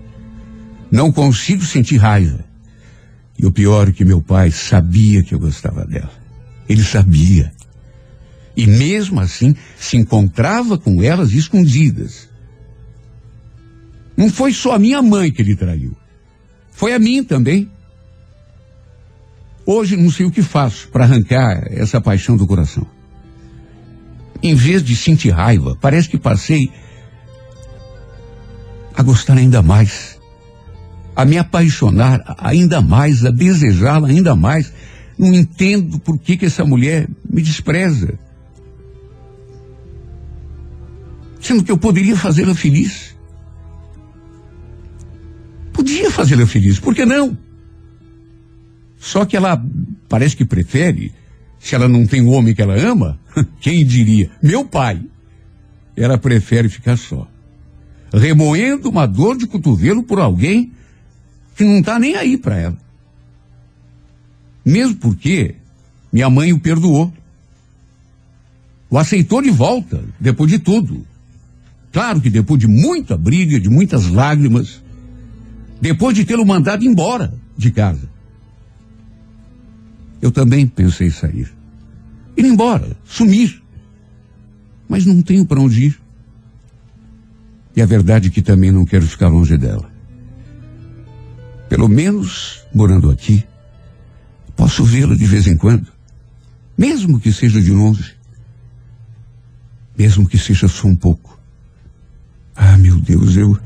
[0.90, 2.44] não consigo sentir raiva.
[3.38, 6.12] E o pior é que meu pai sabia que eu gostava dela.
[6.68, 7.52] Ele sabia.
[8.56, 12.28] E mesmo assim se encontrava com elas escondidas.
[14.16, 15.96] Não foi só a minha mãe que ele traiu.
[16.70, 17.70] Foi a mim também.
[19.64, 22.86] Hoje não sei o que faço para arrancar essa paixão do coração.
[24.42, 26.70] Em vez de sentir raiva, parece que passei
[28.94, 30.18] a gostar ainda mais,
[31.14, 34.72] a me apaixonar ainda mais, a desejá-la ainda mais.
[35.18, 38.18] Não entendo por que, que essa mulher me despreza.
[41.40, 43.14] Sendo que eu poderia fazê-la feliz.
[45.72, 47.36] Podia fazê-la feliz, por que não?
[48.98, 49.62] Só que ela
[50.08, 51.12] parece que prefere,
[51.58, 53.18] se ela não tem o homem que ela ama,
[53.60, 54.30] quem diria?
[54.42, 55.02] Meu pai.
[55.96, 57.28] Ela prefere ficar só.
[58.12, 60.72] Remoendo uma dor de cotovelo por alguém
[61.56, 62.78] que não está nem aí para ela.
[64.64, 65.56] Mesmo porque
[66.12, 67.12] minha mãe o perdoou.
[68.88, 71.06] O aceitou de volta, depois de tudo.
[71.92, 74.82] Claro que depois de muita briga, de muitas lágrimas,
[75.80, 78.08] depois de tê-lo mandado embora de casa.
[80.20, 81.52] Eu também pensei sair.
[82.36, 83.62] Ir embora, sumir.
[84.88, 86.00] Mas não tenho para onde ir.
[87.80, 89.90] E a verdade é que também não quero ficar longe dela.
[91.66, 93.42] Pelo menos, morando aqui,
[94.54, 95.90] posso vê-la de vez em quando.
[96.76, 98.16] Mesmo que seja de longe.
[99.96, 101.40] Mesmo que seja só um pouco.
[102.54, 103.58] Ah, meu Deus, eu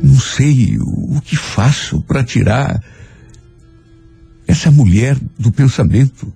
[0.00, 2.80] não sei o que faço para tirar
[4.46, 6.32] essa mulher do pensamento.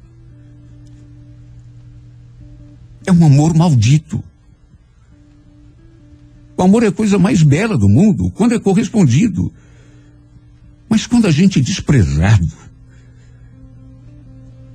[3.06, 4.24] É um amor maldito.
[6.62, 9.52] O amor é a coisa mais bela do mundo quando é correspondido.
[10.88, 12.52] Mas quando a gente é desprezado,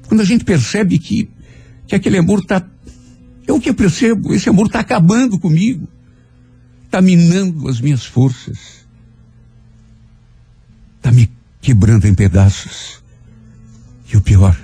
[0.05, 1.29] quando a gente percebe que,
[1.87, 2.61] que aquele amor está.
[3.47, 5.87] É o que eu percebo, esse amor está acabando comigo,
[6.83, 8.85] está minando as minhas forças,
[10.97, 13.01] está me quebrando em pedaços.
[14.11, 14.59] E o pior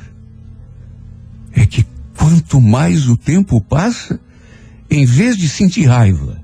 [1.54, 1.86] é que
[2.18, 4.20] quanto mais o tempo passa,
[4.90, 6.43] em vez de sentir raiva,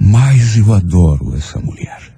[0.00, 2.09] mais eu adoro essa mulher.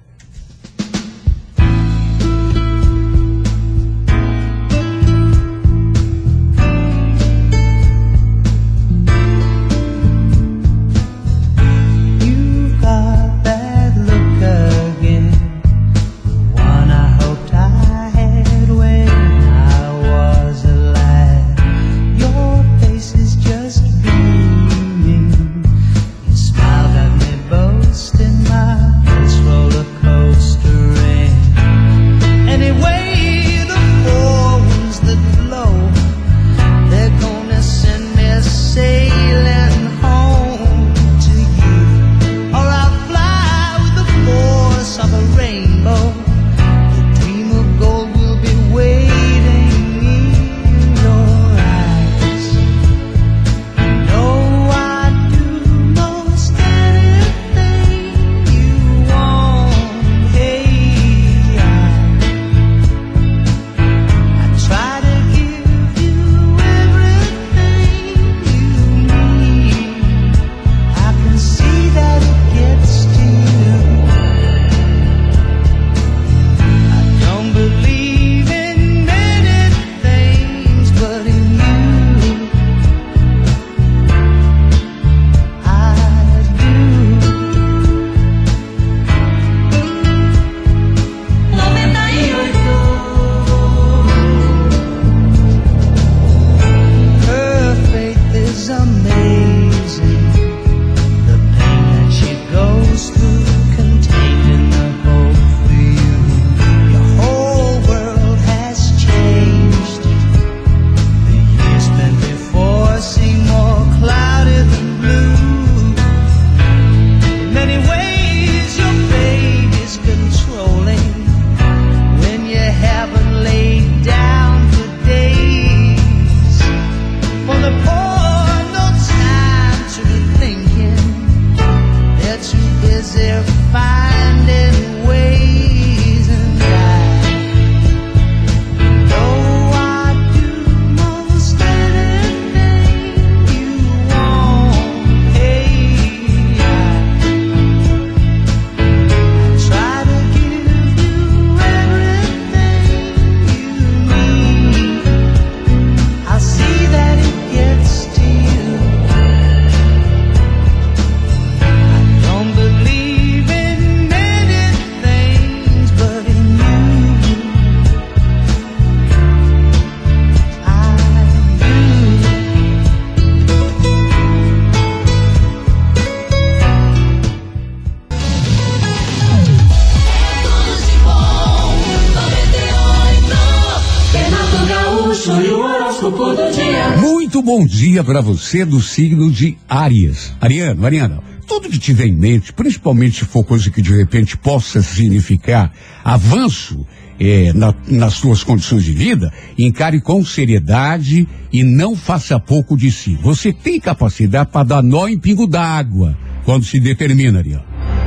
[187.73, 190.31] Dia para você do signo de Áries.
[190.39, 194.81] Ariano, Ariana, tudo que tiver em mente, principalmente se for coisa que de repente possa
[194.81, 195.71] significar
[196.03, 196.85] avanço
[197.19, 202.91] eh, na- nas suas condições de vida, encare com seriedade e não faça pouco de
[202.91, 203.17] si.
[203.21, 207.63] Você tem capacidade para dar nó em pingo d'água quando se determina, Ariano.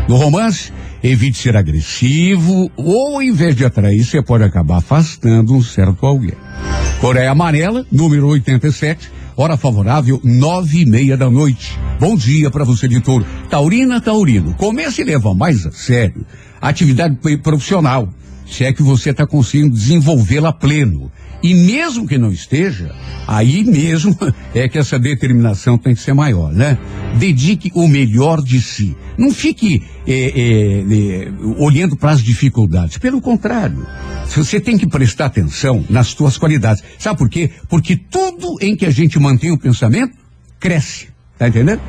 [0.08, 5.62] No romance, evite ser agressivo ou, ao invés de atrair, você pode acabar afastando um
[5.62, 6.34] certo alguém.
[7.00, 11.78] Coreia Amarela, número 87, hora favorável, nove e meia da noite.
[12.00, 13.26] Bom dia para você touro.
[13.50, 16.24] Taurina, Taurino, comece a levar mais a sério
[16.60, 18.08] atividade profissional,
[18.46, 21.10] se é que você está conseguindo desenvolvê-la pleno.
[21.46, 22.92] E mesmo que não esteja,
[23.24, 24.18] aí mesmo
[24.52, 26.76] é que essa determinação tem que ser maior, né?
[27.20, 28.96] Dedique o melhor de si.
[29.16, 32.98] Não fique eh, eh, eh, olhando para as dificuldades.
[32.98, 33.86] Pelo contrário,
[34.34, 36.82] você tem que prestar atenção nas suas qualidades.
[36.98, 37.48] Sabe por quê?
[37.68, 40.18] Porque tudo em que a gente mantém o pensamento
[40.58, 41.06] cresce.
[41.38, 41.80] Tá entendendo?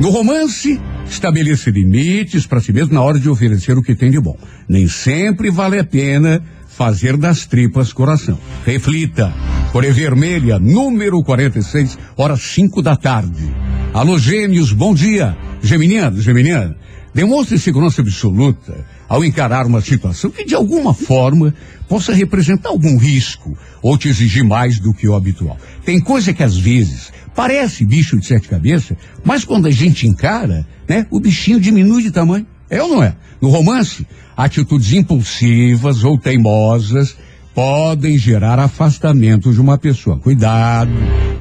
[0.00, 4.18] No romance, estabeleça limites para si mesmo na hora de oferecer o que tem de
[4.18, 4.36] bom.
[4.68, 6.42] Nem sempre vale a pena
[6.78, 8.38] fazer das tripas coração.
[8.64, 9.34] Reflita.
[9.72, 13.52] Coré Vermelha, número 46, horas 5 da tarde.
[13.92, 15.36] Alô, gêmeos, bom dia.
[15.60, 16.76] Geminiano, Geminiano,
[17.12, 21.52] demonstre segurança absoluta ao encarar uma situação que de alguma forma
[21.88, 25.58] possa representar algum risco ou te exigir mais do que o habitual.
[25.84, 30.64] Tem coisa que às vezes parece bicho de sete cabeças, mas quando a gente encara,
[30.88, 32.46] né, o bichinho diminui de tamanho.
[32.70, 33.14] É ou não é?
[33.40, 34.06] No romance,
[34.36, 37.16] atitudes impulsivas ou teimosas
[37.54, 40.18] podem gerar afastamento de uma pessoa.
[40.18, 40.90] Cuidado.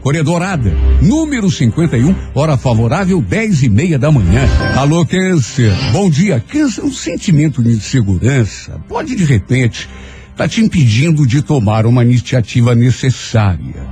[0.01, 4.47] Corredorada, número 51, hora favorável, 10 e meia da manhã.
[4.75, 5.73] Alô, câncer.
[5.91, 6.39] Bom dia.
[6.39, 9.89] Câncer, um sentimento de insegurança pode, de repente,
[10.31, 13.85] estar te impedindo de tomar uma iniciativa necessária,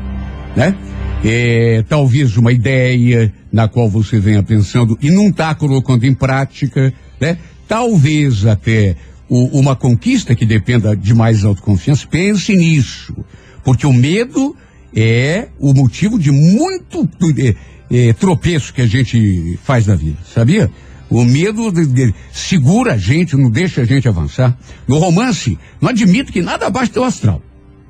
[0.55, 0.75] né?
[1.23, 6.93] É, talvez uma ideia na qual você venha pensando e não está colocando em prática,
[7.19, 7.37] né?
[7.67, 8.95] Talvez até
[9.27, 13.15] o- uma conquista que dependa de mais autoconfiança, pense nisso.
[13.63, 14.55] Porque o medo
[14.95, 17.09] é o motivo de muito
[17.39, 17.55] eh,
[17.91, 20.69] eh, tropeço que a gente faz na vida, sabia?
[21.09, 24.57] O medo de- de- segura a gente, não deixa a gente avançar.
[24.87, 27.41] No romance, não admito que nada abaixo do astral.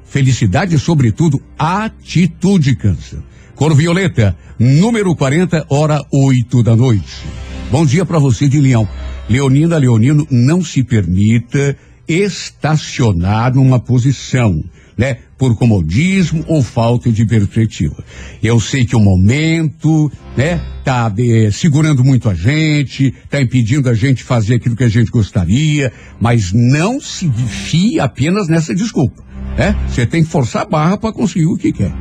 [0.05, 3.19] Felicidade sobretudo, atitude, câncer.
[3.55, 7.23] Cor violeta, número 40, hora 8 da noite.
[7.71, 8.87] Bom dia para você de Leão.
[9.27, 11.75] Leonina, Leonino, não se permita
[12.07, 14.63] estacionar numa posição,
[14.97, 15.17] né?
[15.37, 18.03] Por comodismo ou falta de perspectiva.
[18.41, 20.61] Eu sei que o momento, né?
[20.83, 25.09] Tá eh, segurando muito a gente, tá impedindo a gente fazer aquilo que a gente
[25.09, 29.23] gostaria, mas não se fie apenas nessa desculpa,
[29.57, 29.75] né?
[29.89, 31.91] Você tem que forçar a barra para conseguir o que quer.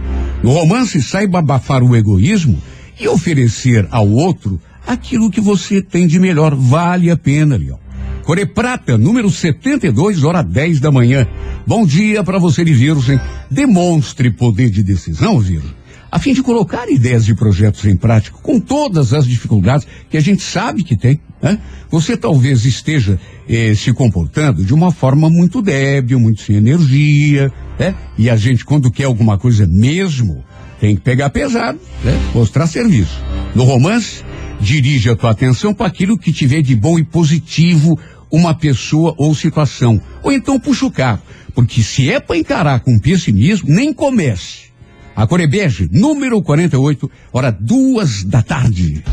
[0.43, 2.62] No romance, saiba abafar o egoísmo
[3.01, 6.55] e oferecer ao outro aquilo que você tem de melhor.
[6.55, 7.78] Vale a pena, Leão.
[8.24, 11.26] Core Prata, número 72, hora 10 da manhã.
[11.66, 13.20] Bom dia para você Virgem.
[13.51, 15.74] Demonstre poder de decisão, Virgem,
[16.11, 20.20] a fim de colocar ideias e projetos em prática com todas as dificuldades que a
[20.20, 21.20] gente sabe que tem.
[21.43, 21.61] Né?
[21.91, 27.95] Você talvez esteja eh, se comportando de uma forma muito débil, muito sem energia, né?
[28.16, 30.43] E a gente, quando quer alguma coisa mesmo,
[30.80, 32.18] tem que pegar pesado, né?
[32.35, 33.20] Mostrar serviço.
[33.55, 34.24] No romance,
[34.61, 37.99] dirige a tua atenção para aquilo que tiver de bom e positivo
[38.31, 40.01] uma pessoa ou situação.
[40.23, 41.23] Ou então puxa o carro.
[41.55, 44.65] Porque se é para encarar com pessimismo, nem comece.
[45.15, 49.05] A Corebege, número 48, hora duas da tarde.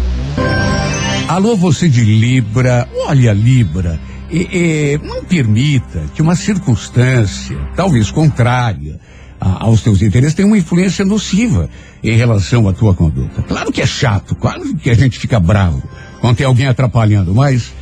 [1.28, 2.90] Alô, você de Libra.
[3.06, 4.00] Olha, Libra.
[4.32, 9.00] eh, eh, não permita que uma circunstância, talvez contrária
[9.42, 11.68] a- aos teus interesses, tenha uma influência nociva
[12.04, 13.42] em relação à tua conduta.
[13.42, 15.82] Claro que é chato, claro que a gente fica bravo
[16.22, 17.74] quando tem alguém atrapalhando, mas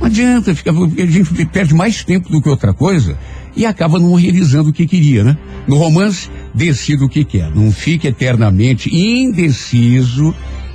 [0.00, 0.68] não adianta, porque
[1.02, 3.16] a gente perde mais tempo do que outra coisa
[3.56, 5.38] e acaba não realizando o que queria, né?
[5.68, 7.54] No romance, decida o que quer.
[7.54, 10.34] Não fique eternamente indeciso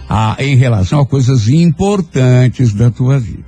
[0.09, 3.43] ah, em relação a coisas importantes da tua vida.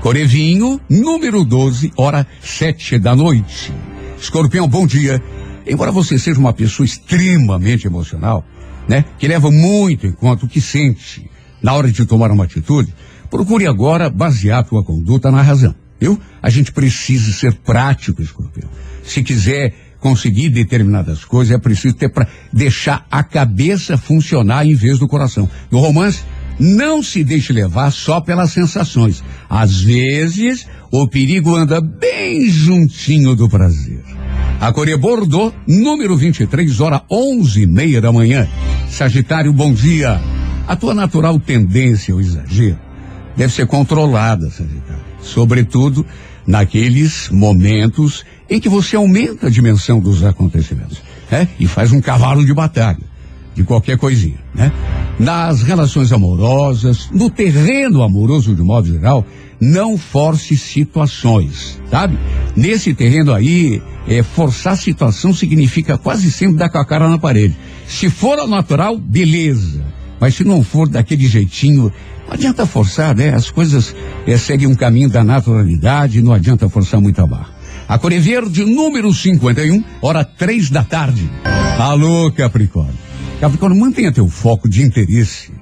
[0.00, 3.72] Corevinho, número 12, hora sete da noite.
[4.20, 5.22] Escorpião, bom dia.
[5.66, 8.44] Embora você seja uma pessoa extremamente emocional,
[8.88, 9.04] né?
[9.18, 11.30] Que leva muito em conta o que sente
[11.62, 12.92] na hora de tomar uma atitude,
[13.30, 16.18] procure agora basear a tua conduta na razão, viu?
[16.42, 18.68] A gente precisa ser prático, escorpião.
[19.04, 24.98] Se quiser conseguir determinadas coisas, é preciso ter para deixar a cabeça funcionar em vez
[24.98, 25.48] do coração.
[25.70, 26.24] No romance,
[26.58, 29.22] não se deixe levar só pelas sensações.
[29.48, 34.02] Às vezes, o perigo anda bem juntinho do prazer.
[34.60, 38.46] A Coreia Bordeaux, número 23, hora onze e meia da manhã.
[38.88, 40.20] Sagitário, bom dia.
[40.66, 42.78] A tua natural tendência ao exagero
[43.36, 45.02] deve ser controlada, Sagitário.
[45.20, 46.06] Sobretudo
[46.46, 51.48] naqueles momentos em que você aumenta a dimensão dos acontecimentos, né?
[51.58, 53.12] E faz um cavalo de batalha
[53.54, 54.72] de qualquer coisinha, né?
[55.18, 59.26] Nas relações amorosas, no terreno amoroso de modo geral,
[59.62, 62.18] não force situações, sabe?
[62.56, 67.56] Nesse terreno aí, é, forçar situação significa quase sempre dar com a cara na parede.
[67.86, 69.84] Se for ao natural, beleza.
[70.18, 71.92] Mas se não for daquele jeitinho,
[72.26, 73.32] não adianta forçar, né?
[73.32, 73.94] As coisas
[74.26, 77.50] é, seguem um caminho da naturalidade, não adianta forçar muito a barra.
[77.88, 81.30] A Core Verde, número 51, hora três da tarde.
[81.78, 82.98] Alô, Capricórnio.
[83.40, 85.61] Capricórnio, mantenha teu foco de interesse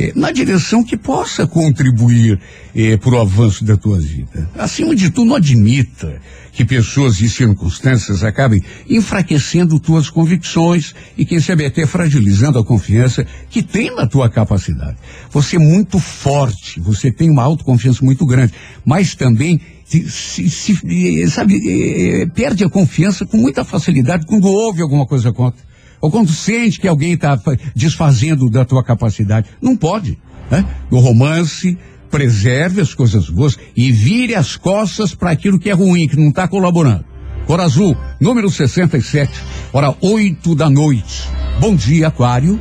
[0.00, 2.38] eh, na direção que possa contribuir
[2.74, 4.48] eh, para o avanço da tua vida.
[4.56, 6.20] Acima de tudo, não admita
[6.52, 13.24] que pessoas e circunstâncias acabem enfraquecendo tuas convicções e, quem sabe, até fragilizando a confiança
[13.48, 14.96] que tem na tua capacidade.
[15.30, 18.52] Você é muito forte, você tem uma autoconfiança muito grande,
[18.84, 20.78] mas também se, se-
[21.22, 25.69] eh, sabe, eh, perde a confiança com muita facilidade quando ouve alguma coisa contra.
[26.00, 27.38] Ou quando sente que alguém está
[27.74, 29.48] desfazendo da tua capacidade.
[29.60, 30.18] Não pode.
[30.50, 30.64] Né?
[30.90, 31.76] No romance,
[32.10, 36.30] preserve as coisas boas e vire as costas para aquilo que é ruim, que não
[36.30, 37.04] está colaborando.
[37.46, 39.32] Cor Azul, número 67,
[39.72, 41.28] hora 8 da noite.
[41.58, 42.60] Bom dia, Aquário.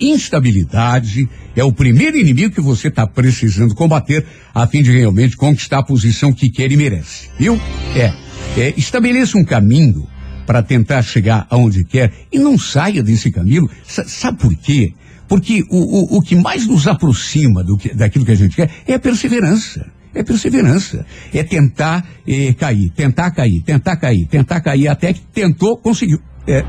[0.00, 5.78] Instabilidade é o primeiro inimigo que você está precisando combater a fim de realmente conquistar
[5.78, 7.28] a posição que quer e merece.
[7.38, 7.60] Viu?
[7.94, 8.12] É.
[8.56, 10.06] é estabeleça um caminho
[10.48, 13.68] para tentar chegar aonde quer e não saia desse caminho.
[13.86, 14.94] Sa- sabe por quê?
[15.28, 18.70] Porque o, o, o que mais nos aproxima do que, daquilo que a gente quer
[18.86, 19.86] é a perseverança.
[20.14, 21.04] É perseverança.
[21.34, 26.18] É tentar eh, cair, tentar cair, tentar cair, tentar cair, até que tentou, conseguiu.
[26.46, 26.64] É,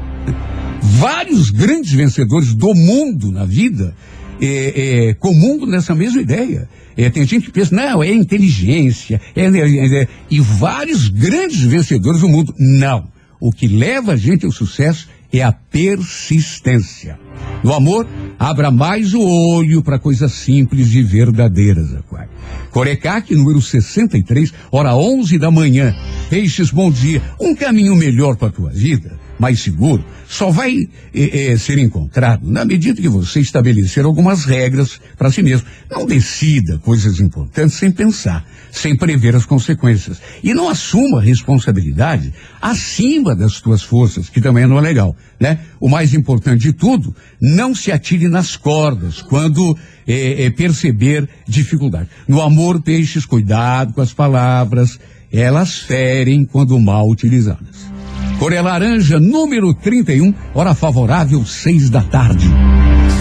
[0.82, 3.96] vários grandes vencedores do mundo na vida
[4.42, 6.68] é, é, comungam nessa mesma ideia.
[6.98, 12.20] É, tem gente que pensa, não, é inteligência, é, é, é, e vários grandes vencedores
[12.20, 12.54] do mundo.
[12.60, 13.08] Não.
[13.40, 17.18] O que leva a gente ao sucesso é a persistência.
[17.64, 22.30] No amor, abra mais o olho para coisas simples e verdadeiras, Aquário.
[22.72, 25.96] Corecaque, número 63, hora 11 da manhã.
[26.30, 27.22] Peixes, bom dia.
[27.40, 30.76] Um caminho melhor para a tua vida, mais seguro, só vai
[31.14, 35.66] eh, eh, ser encontrado na medida que você estabelecer algumas regras para si mesmo.
[35.90, 40.22] Não decida coisas importantes sem pensar, sem prever as consequências.
[40.44, 45.60] E não assuma responsabilidade acima das tuas forças, que também não é legal, né?
[45.80, 52.10] O mais importante de tudo, não se atire nas cordas quando eh, perceber dificuldade.
[52.28, 55.00] No amor, peixes, cuidado com as palavras,
[55.32, 57.99] elas ferem quando mal utilizadas.
[58.40, 62.48] Coré Laranja, número 31, hora favorável, seis da tarde.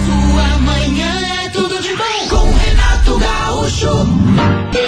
[0.07, 1.11] Sua manhã
[1.45, 4.88] é tudo de bom com Renato Gaúcho.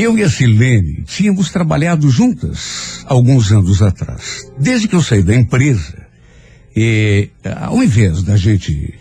[0.00, 4.50] Eu e a Silene tínhamos trabalhado juntas alguns anos atrás.
[4.58, 5.94] Desde que eu saí da empresa,
[6.74, 7.28] e,
[7.60, 8.94] ao invés da gente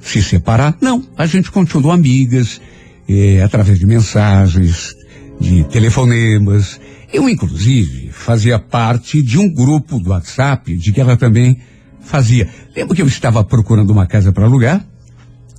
[0.00, 2.60] se separar, não, a gente continuou amigas,
[3.08, 4.94] eh, através de mensagens,
[5.40, 6.80] de telefonemas.
[7.12, 11.58] Eu, inclusive, fazia parte de um grupo do WhatsApp de que ela também
[12.02, 12.48] fazia.
[12.76, 14.86] Lembro que eu estava procurando uma casa para alugar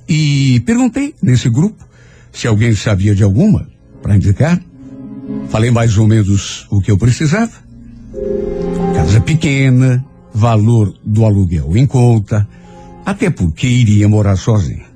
[0.08, 1.86] e perguntei nesse grupo
[2.32, 3.68] se alguém sabia de alguma
[4.00, 4.58] para indicar.
[5.48, 7.52] Falei mais ou menos o que eu precisava.
[8.94, 12.46] Casa pequena, valor do aluguel em conta,
[13.04, 14.86] até porque iria morar sozinha.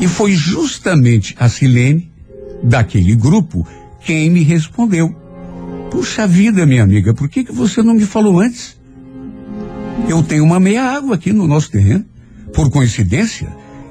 [0.00, 2.12] E foi justamente a Silene,
[2.62, 3.66] daquele grupo,
[4.04, 5.14] quem me respondeu.
[5.90, 8.78] Puxa vida, minha amiga, por que, que você não me falou antes?
[10.08, 12.04] Eu tenho uma meia água aqui no nosso terreno.
[12.52, 13.48] Por coincidência,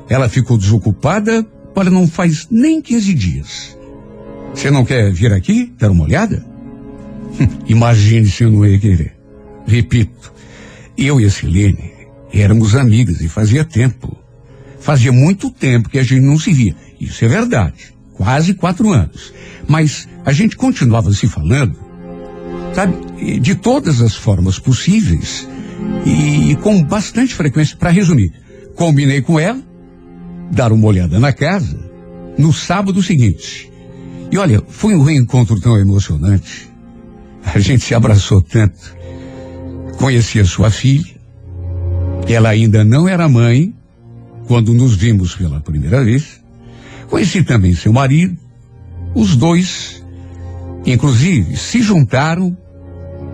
[0.09, 1.43] ela ficou desocupada
[1.73, 3.77] para não faz nem 15 dias.
[4.53, 6.45] Você não quer vir aqui, dar uma olhada?
[7.67, 9.15] Imagine se eu não ia querer.
[9.65, 10.33] Repito,
[10.97, 11.91] eu e a Silene
[12.31, 14.17] éramos amigas e fazia tempo.
[14.79, 16.75] Fazia muito tempo que a gente não se via.
[16.99, 17.93] Isso é verdade.
[18.13, 19.33] Quase quatro anos.
[19.67, 21.75] Mas a gente continuava se falando,
[22.73, 25.47] sabe, e de todas as formas possíveis
[26.05, 27.77] e com bastante frequência.
[27.77, 28.31] Para resumir,
[28.75, 29.61] combinei com ela
[30.51, 31.79] dar uma olhada na casa
[32.37, 33.71] no sábado seguinte.
[34.33, 36.67] E olha, foi um reencontro tão emocionante.
[37.45, 38.97] A gente se abraçou tanto.
[39.99, 41.13] Conheci a sua filha.
[42.27, 43.71] Ela ainda não era mãe
[44.47, 46.41] quando nos vimos pela primeira vez.
[47.11, 48.35] Conheci também seu marido.
[49.13, 50.03] Os dois,
[50.83, 52.57] inclusive, se juntaram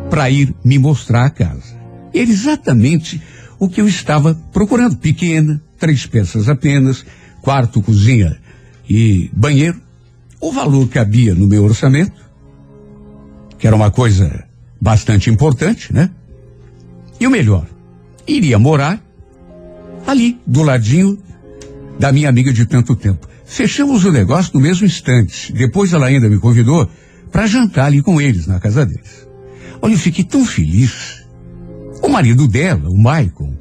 [0.10, 1.80] para ir me mostrar a casa.
[2.14, 3.22] Era exatamente
[3.58, 4.98] o que eu estava procurando.
[4.98, 7.06] Pequena, três peças apenas,
[7.42, 8.38] quarto, cozinha
[8.90, 9.88] e banheiro.
[10.42, 12.30] O valor cabia no meu orçamento,
[13.58, 14.46] que era uma coisa
[14.80, 16.10] bastante importante, né?
[17.20, 17.68] E o melhor,
[18.26, 19.04] iria morar
[20.08, 21.18] ali, do ladinho
[22.00, 23.28] da minha amiga de tanto tempo.
[23.46, 25.52] Fechamos o negócio no mesmo instante.
[25.52, 26.90] Depois ela ainda me convidou
[27.32, 29.28] para jantar ali com eles, na casa deles.
[29.82, 31.26] Olha, eu fiquei tão feliz.
[32.02, 33.54] O marido dela, o Maicon,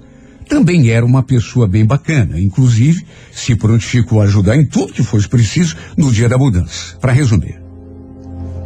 [0.49, 2.41] também era uma pessoa bem bacana.
[2.41, 6.97] Inclusive, se prontificou a ajudar em tudo que fosse preciso no dia da mudança.
[7.01, 7.61] Para resumir,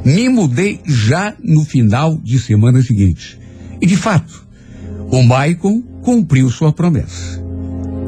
[0.04, 3.38] me mudei já no final de semana seguinte.
[3.80, 4.46] E de fato,
[5.10, 7.42] o Maicon cumpriu sua promessa.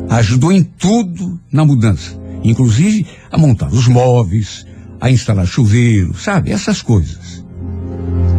[0.09, 4.66] Ajudou em tudo na mudança, inclusive a montar os móveis,
[5.01, 6.51] a instalar chuveiro, sabe?
[6.51, 7.45] Essas coisas.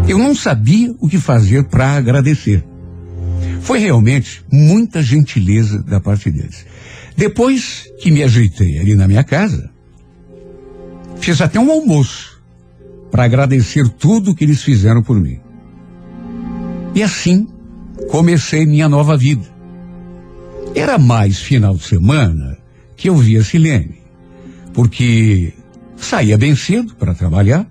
[0.07, 2.63] Eu não sabia o que fazer para agradecer.
[3.61, 6.65] Foi realmente muita gentileza da parte deles.
[7.17, 9.69] Depois que me ajeitei ali na minha casa,
[11.19, 12.41] fiz até um almoço
[13.09, 15.39] para agradecer tudo que eles fizeram por mim.
[16.93, 17.47] E assim
[18.09, 19.45] comecei minha nova vida.
[20.73, 22.57] Era mais final de semana
[22.97, 24.01] que eu via Silene,
[24.73, 25.53] porque
[25.95, 27.65] saía bem cedo para trabalhar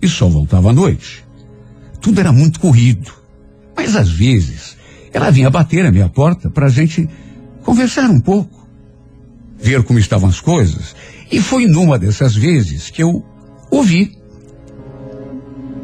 [0.00, 1.24] e só voltava à noite.
[2.00, 3.12] Tudo era muito corrido,
[3.76, 4.76] mas às vezes
[5.16, 7.08] ela vinha bater à minha porta para a gente
[7.62, 8.68] conversar um pouco,
[9.58, 10.94] ver como estavam as coisas.
[11.32, 13.24] E foi numa dessas vezes que eu
[13.70, 14.12] ouvi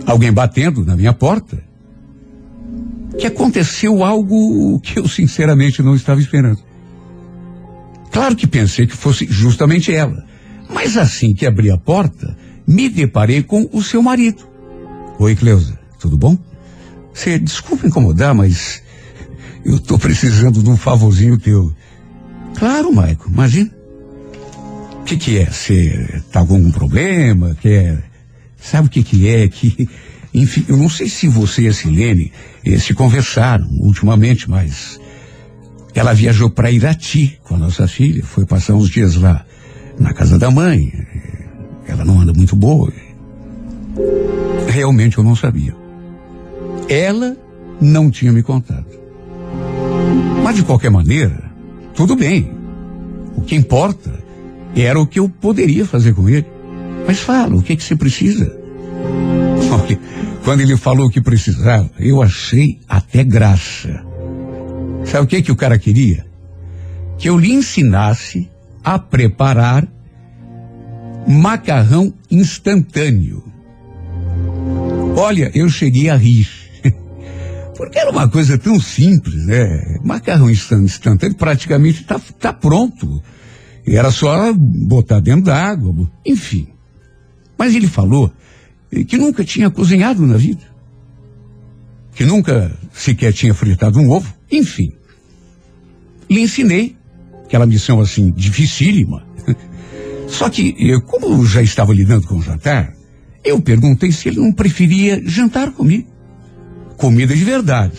[0.04, 1.62] alguém batendo na minha porta
[3.18, 6.60] que aconteceu algo que eu sinceramente não estava esperando.
[8.10, 10.26] Claro que pensei que fosse justamente ela,
[10.68, 14.46] mas assim que abri a porta, me deparei com o seu marido.
[15.18, 16.36] Oi, Cleusa, tudo bom?
[17.14, 18.81] Você desculpa incomodar, mas
[19.64, 21.72] eu estou precisando de um favorzinho teu.
[22.56, 23.70] Claro, Maico, imagina.
[25.00, 25.46] O que que é?
[25.46, 27.56] Você tá com algum problema?
[27.60, 28.02] Quer...
[28.60, 29.48] Sabe o que que é?
[29.48, 29.88] Que,
[30.32, 32.32] enfim, eu não sei se você e a Silene
[32.64, 35.00] eh, se conversaram ultimamente, mas
[35.94, 39.44] ela viajou para Irati com a nossa filha, foi passar uns dias lá
[39.98, 40.92] na casa da mãe.
[41.86, 42.92] Ela não anda muito boa.
[44.68, 45.74] Realmente eu não sabia.
[46.88, 47.36] Ela
[47.80, 49.01] não tinha me contado.
[50.42, 51.50] Mas de qualquer maneira,
[51.94, 52.50] tudo bem.
[53.36, 54.12] O que importa
[54.76, 56.46] era o que eu poderia fazer com ele.
[57.06, 58.56] Mas fala, o que que você precisa?
[59.72, 60.00] Olha,
[60.44, 64.04] quando ele falou o que precisava, eu achei até graça.
[65.04, 66.26] Sabe o que que o cara queria?
[67.18, 68.50] Que eu lhe ensinasse
[68.84, 69.86] a preparar
[71.26, 73.44] macarrão instantâneo.
[75.16, 76.61] Olha, eu cheguei a rir.
[77.82, 79.98] Porque era uma coisa tão simples, né?
[80.04, 83.20] Macarrão instan- instantâneo praticamente está tá pronto.
[83.84, 86.68] E era só botar dentro da água, enfim.
[87.58, 88.32] Mas ele falou
[89.08, 90.62] que nunca tinha cozinhado na vida.
[92.14, 94.92] Que nunca sequer tinha fritado um ovo, enfim.
[96.30, 96.96] Lhe ensinei
[97.44, 99.26] aquela missão assim, dificílima.
[100.28, 102.94] Só que, eh, como eu já estava lidando com o jantar,
[103.44, 106.11] eu perguntei se ele não preferia jantar comigo.
[107.02, 107.98] Comida de verdade,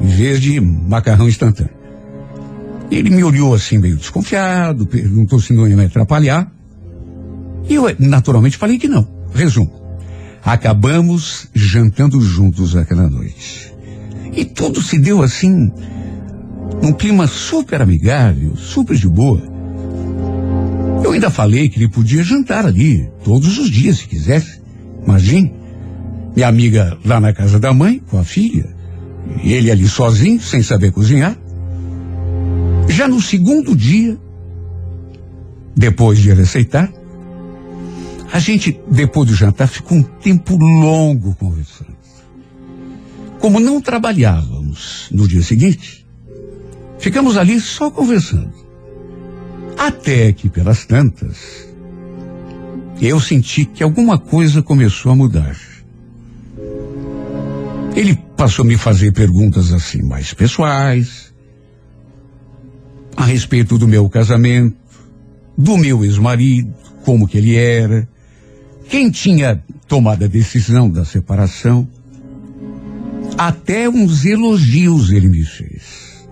[0.00, 1.74] em vez de macarrão instantâneo.
[2.90, 6.50] Ele me olhou assim meio desconfiado, perguntou se não ia me atrapalhar.
[7.68, 9.06] E eu, naturalmente, falei que não.
[9.34, 9.70] Resumo.
[10.42, 13.74] Acabamos jantando juntos aquela noite.
[14.32, 15.70] E tudo se deu assim,
[16.82, 19.42] num clima super amigável, super de boa.
[21.04, 24.62] Eu ainda falei que ele podia jantar ali, todos os dias, se quisesse.
[25.04, 25.52] Imagine,
[26.38, 28.72] minha amiga lá na casa da mãe, com a filha,
[29.42, 31.36] e ele ali sozinho, sem saber cozinhar.
[32.88, 34.16] Já no segundo dia,
[35.76, 36.88] depois de ele aceitar,
[38.32, 41.98] a gente, depois do jantar, ficou um tempo longo conversando.
[43.40, 46.06] Como não trabalhávamos no dia seguinte,
[47.00, 48.52] ficamos ali só conversando.
[49.76, 51.66] Até que, pelas tantas,
[53.00, 55.77] eu senti que alguma coisa começou a mudar.
[57.94, 61.32] Ele passou a me fazer perguntas assim mais pessoais,
[63.16, 64.76] a respeito do meu casamento,
[65.56, 66.72] do meu ex-marido,
[67.04, 68.08] como que ele era,
[68.88, 71.88] quem tinha tomado a decisão da separação.
[73.36, 76.26] Até uns elogios ele me fez.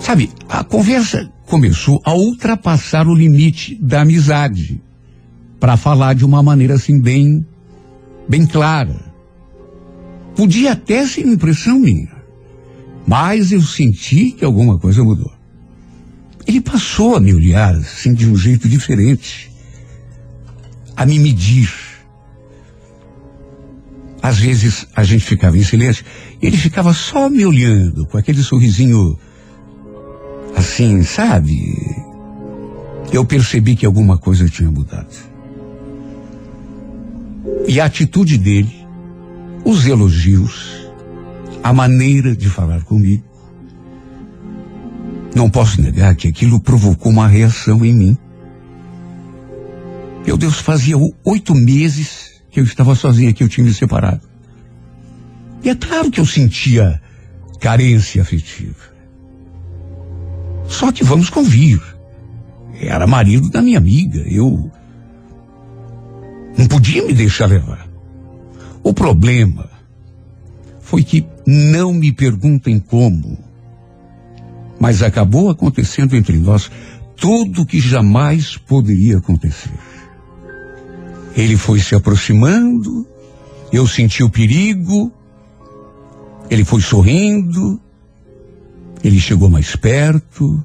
[0.00, 4.82] Sabe, a conversa começou a ultrapassar o limite da amizade,
[5.58, 7.46] para falar de uma maneira assim bem,
[8.28, 9.12] bem clara.
[10.36, 12.10] Podia até ser impressão minha,
[13.06, 15.32] mas eu senti que alguma coisa mudou.
[16.46, 19.50] Ele passou a me olhar assim de um jeito diferente,
[20.96, 21.72] a me medir.
[24.20, 26.04] Às vezes a gente ficava em silêncio,
[26.40, 29.18] ele ficava só me olhando com aquele sorrisinho
[30.56, 31.74] assim, sabe?
[33.12, 35.33] Eu percebi que alguma coisa tinha mudado.
[37.66, 38.86] E a atitude dele,
[39.64, 40.88] os elogios,
[41.62, 43.24] a maneira de falar comigo,
[45.34, 48.18] Não posso negar que aquilo provocou uma reação em mim.
[50.24, 54.20] Meu Deus, fazia oito meses que eu estava sozinha, que eu tinha me separado.
[55.62, 57.02] E é claro que eu sentia
[57.60, 58.94] carência afetiva.
[60.68, 61.82] Só que vamos convir.
[62.80, 64.20] Era marido da minha amiga.
[64.28, 64.70] Eu
[66.56, 67.88] não podia me deixar levar.
[68.82, 69.68] O problema
[70.80, 73.38] foi que não me perguntem como,
[74.78, 76.70] mas acabou acontecendo entre nós
[77.16, 79.72] tudo o que jamais poderia acontecer.
[81.36, 83.06] Ele foi se aproximando,
[83.72, 85.12] eu senti o perigo,
[86.50, 87.80] ele foi sorrindo,
[89.02, 90.62] ele chegou mais perto,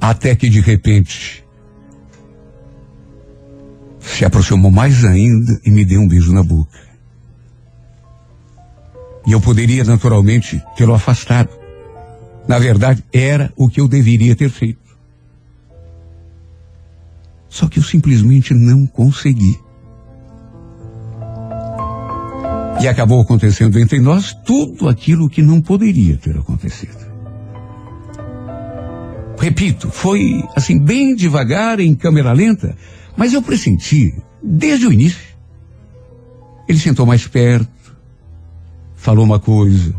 [0.00, 1.43] até que de repente
[4.04, 6.78] se aproximou mais ainda e me deu um beijo na boca.
[9.26, 11.50] E eu poderia naturalmente tê-lo afastado.
[12.46, 14.84] Na verdade, era o que eu deveria ter feito.
[17.48, 19.58] Só que eu simplesmente não consegui.
[22.80, 27.04] E acabou acontecendo entre nós tudo aquilo que não poderia ter acontecido.
[29.38, 32.76] Repito, foi assim bem devagar, em câmera lenta,
[33.16, 35.34] mas eu pressenti desde o início.
[36.68, 37.68] Ele sentou mais perto,
[38.96, 39.94] falou uma coisa,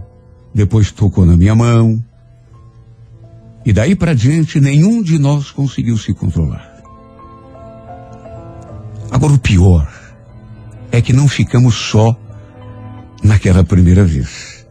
[0.53, 2.03] depois tocou na minha mão.
[3.65, 6.75] E daí para diante, nenhum de nós conseguiu se controlar.
[9.11, 9.91] Agora, o pior
[10.91, 12.17] é que não ficamos só
[13.23, 14.65] naquela primeira vez.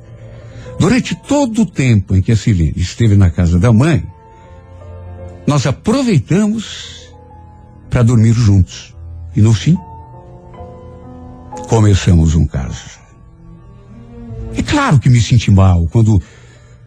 [0.78, 4.05] Durante todo o tempo em que a Silene esteve na casa da mãe,
[5.47, 7.03] nós aproveitamos
[7.95, 8.92] para dormir juntos.
[9.36, 9.76] E no fim,
[11.68, 12.99] começamos um caso.
[14.57, 16.20] É claro que me senti mal quando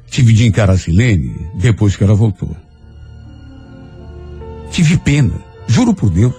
[0.07, 2.53] tive de encarar a Silene depois que ela voltou.
[4.69, 5.31] Tive pena,
[5.65, 6.35] juro por Deus.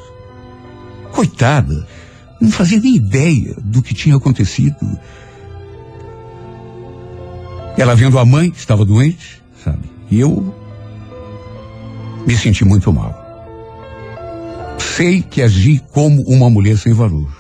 [1.12, 1.88] Coitada,
[2.38, 4.86] não fazia nem ideia do que tinha acontecido.
[7.74, 9.90] Ela vendo a mãe, que estava doente, sabe?
[10.10, 10.54] E eu
[12.26, 13.27] me senti muito mal.
[14.98, 17.30] Sei que agi como uma mulher sem valor.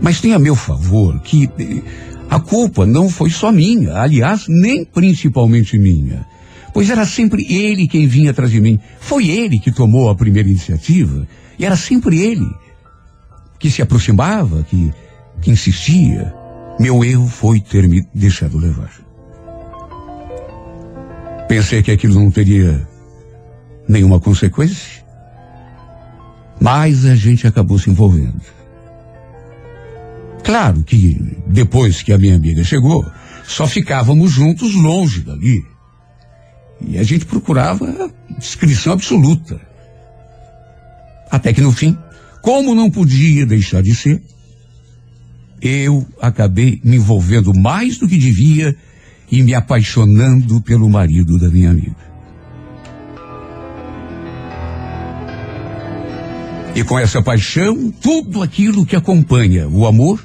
[0.00, 1.82] Mas tem a meu favor que eh,
[2.30, 6.24] a culpa não foi só minha, aliás, nem principalmente minha.
[6.72, 8.78] Pois era sempre ele quem vinha atrás de mim.
[9.00, 11.26] Foi ele que tomou a primeira iniciativa.
[11.58, 12.48] E era sempre ele
[13.58, 14.92] que se aproximava, que,
[15.42, 16.32] que insistia.
[16.78, 18.92] Meu erro foi ter me deixado levar.
[21.48, 22.88] Pensei que aquilo não teria
[23.88, 25.07] nenhuma consequência.
[26.60, 28.40] Mas a gente acabou se envolvendo.
[30.42, 33.04] Claro que depois que a minha amiga chegou,
[33.46, 35.64] só ficávamos juntos longe dali.
[36.80, 39.60] E a gente procurava discrição absoluta.
[41.30, 41.96] Até que no fim,
[42.40, 44.22] como não podia deixar de ser,
[45.60, 48.74] eu acabei me envolvendo mais do que devia
[49.30, 52.07] e me apaixonando pelo marido da minha amiga.
[56.78, 60.24] E com essa paixão, tudo aquilo que acompanha o amor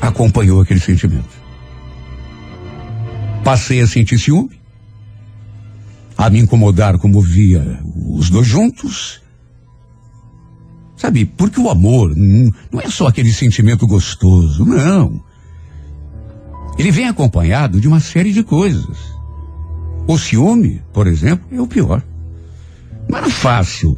[0.00, 1.34] acompanhou aquele sentimento.
[3.42, 4.60] Passei a sentir ciúme,
[6.16, 9.20] a me incomodar como via os dois juntos.
[10.96, 15.20] Sabe, porque o amor não, é só aquele sentimento gostoso, não.
[16.78, 18.96] Ele vem acompanhado de uma série de coisas.
[20.06, 22.00] O ciúme, por exemplo, é o pior.
[23.08, 23.96] Não era fácil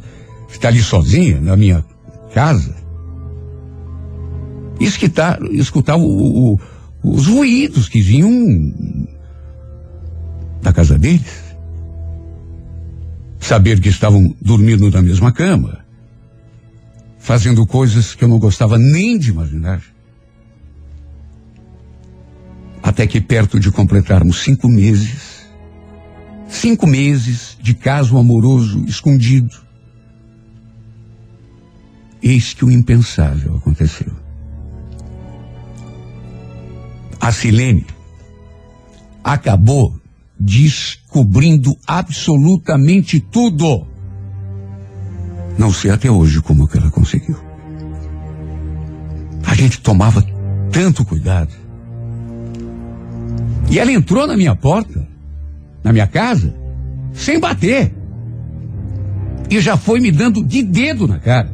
[0.49, 1.83] estar ali sozinha na minha
[2.33, 2.75] casa
[4.79, 6.59] escutar, escutar o- o-
[7.03, 8.73] os ruídos que vinham
[10.61, 11.49] da casa deles.
[13.39, 15.79] Saber que estavam dormindo na mesma cama,
[17.17, 19.81] fazendo coisas que eu não gostava nem de imaginar.
[22.83, 25.38] Até que perto de completarmos cinco meses,
[26.49, 29.55] cinco meses de caso amoroso escondido,
[32.21, 34.11] eis que o impensável aconteceu.
[37.19, 37.85] A Silene
[39.23, 39.99] acabou
[40.39, 43.85] descobrindo absolutamente tudo.
[45.57, 47.37] Não sei até hoje como que ela conseguiu.
[49.45, 50.25] A gente tomava
[50.71, 51.53] tanto cuidado.
[53.69, 55.08] E ela entrou na minha porta,
[55.83, 56.53] na minha casa,
[57.13, 57.93] sem bater.
[59.49, 61.51] E já foi me dando de dedo na cara.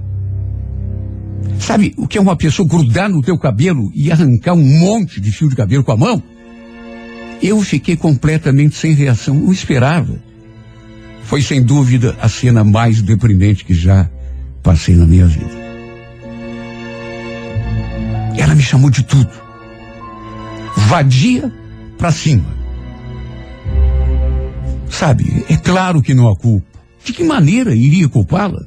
[1.59, 5.31] Sabe o que é uma pessoa grudar no teu cabelo e arrancar um monte de
[5.31, 6.21] fio de cabelo com a mão?
[7.41, 10.15] Eu fiquei completamente sem reação, não esperava.
[11.23, 14.09] Foi sem dúvida a cena mais deprimente que já
[14.61, 15.65] passei na minha vida.
[18.37, 19.29] Ela me chamou de tudo.
[20.87, 21.51] Vadia
[21.97, 22.45] pra cima.
[24.97, 26.65] Sabe, é claro que não a culpo.
[27.03, 28.65] De que maneira iria culpá-la?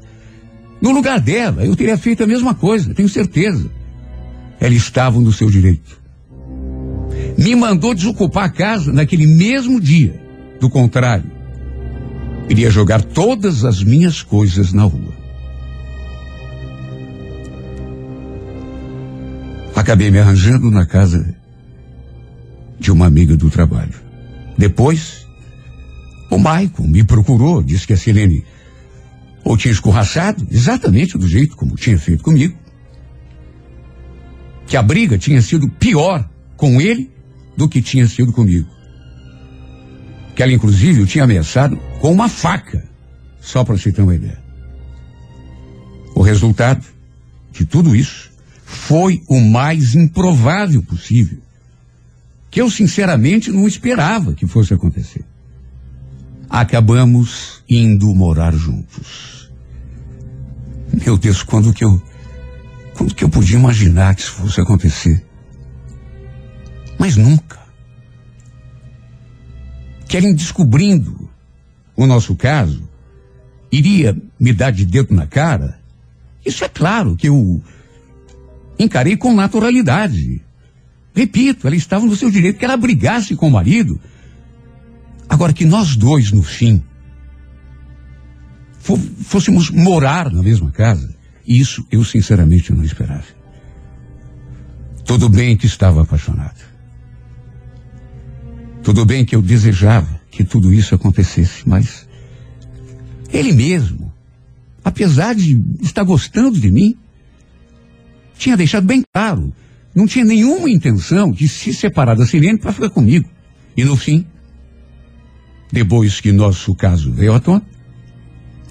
[0.79, 3.70] No lugar dela, eu teria feito a mesma coisa, tenho certeza.
[4.61, 5.99] Ela estava no seu direito.
[7.37, 10.20] Me mandou desocupar a casa naquele mesmo dia.
[10.61, 11.31] Do contrário,
[12.47, 15.16] iria jogar todas as minhas coisas na rua.
[19.74, 21.35] Acabei me arranjando na casa
[22.79, 23.95] de uma amiga do trabalho.
[24.59, 25.28] Depois,
[26.31, 28.45] o Maicon me procurou, disse que a Silene
[29.45, 32.57] ou tinha escorraçado, exatamente do jeito como tinha feito comigo.
[34.66, 37.11] Que a briga tinha sido pior com ele
[37.57, 38.68] do que tinha sido comigo.
[40.35, 42.87] Que ela, inclusive, o tinha ameaçado com uma faca,
[43.41, 44.39] só para você ter uma ideia.
[46.14, 46.85] O resultado
[47.51, 48.31] de tudo isso
[48.64, 51.39] foi o mais improvável possível.
[52.51, 55.24] Que eu, sinceramente, não esperava que fosse acontecer.
[56.49, 59.51] Acabamos indo morar juntos.
[61.05, 62.03] Meu Deus, quando que eu.
[62.95, 65.25] Quando que eu podia imaginar que isso fosse acontecer?
[66.99, 67.59] Mas nunca.
[70.09, 71.29] Querem descobrindo
[71.95, 72.89] o nosso caso,
[73.71, 75.79] iria me dar de dedo na cara?
[76.45, 77.61] Isso é claro que eu
[78.79, 80.41] encarei com naturalidade.
[81.15, 84.01] Repito, ela estava no seu direito que ela brigasse com o marido.
[85.29, 86.83] Agora que nós dois, no fim,
[88.79, 91.14] fô- fôssemos morar na mesma casa,
[91.47, 93.24] isso eu sinceramente não esperava.
[95.05, 96.61] Tudo bem que estava apaixonado.
[98.83, 102.09] Tudo bem que eu desejava que tudo isso acontecesse, mas
[103.33, 104.12] ele mesmo,
[104.85, 106.97] apesar de estar gostando de mim,
[108.39, 109.53] tinha deixado bem claro,
[109.95, 113.29] não tinha nenhuma intenção de se separar da Sirene para ficar comigo.
[113.76, 114.24] E no fim,
[115.71, 117.62] depois que nosso caso veio à tona,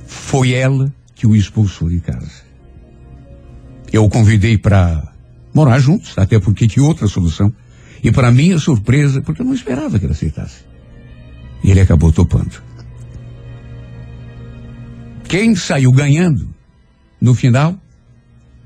[0.05, 2.47] foi ela que o expulsou de casa.
[3.91, 5.13] Eu o convidei para
[5.53, 7.53] morar juntos, até porque tinha outra solução.
[8.03, 10.59] E para minha surpresa, porque eu não esperava que ele aceitasse.
[11.63, 12.61] E ele acabou topando.
[15.27, 16.47] Quem saiu ganhando
[17.19, 17.75] no final,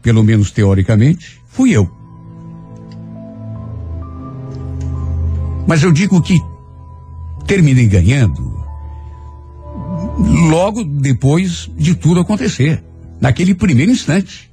[0.02, 1.90] pelo menos teoricamente, fui eu.
[5.68, 6.38] Mas eu digo que
[7.52, 8.64] terminei ganhando
[10.50, 12.82] logo depois de tudo acontecer,
[13.20, 14.50] naquele primeiro instante.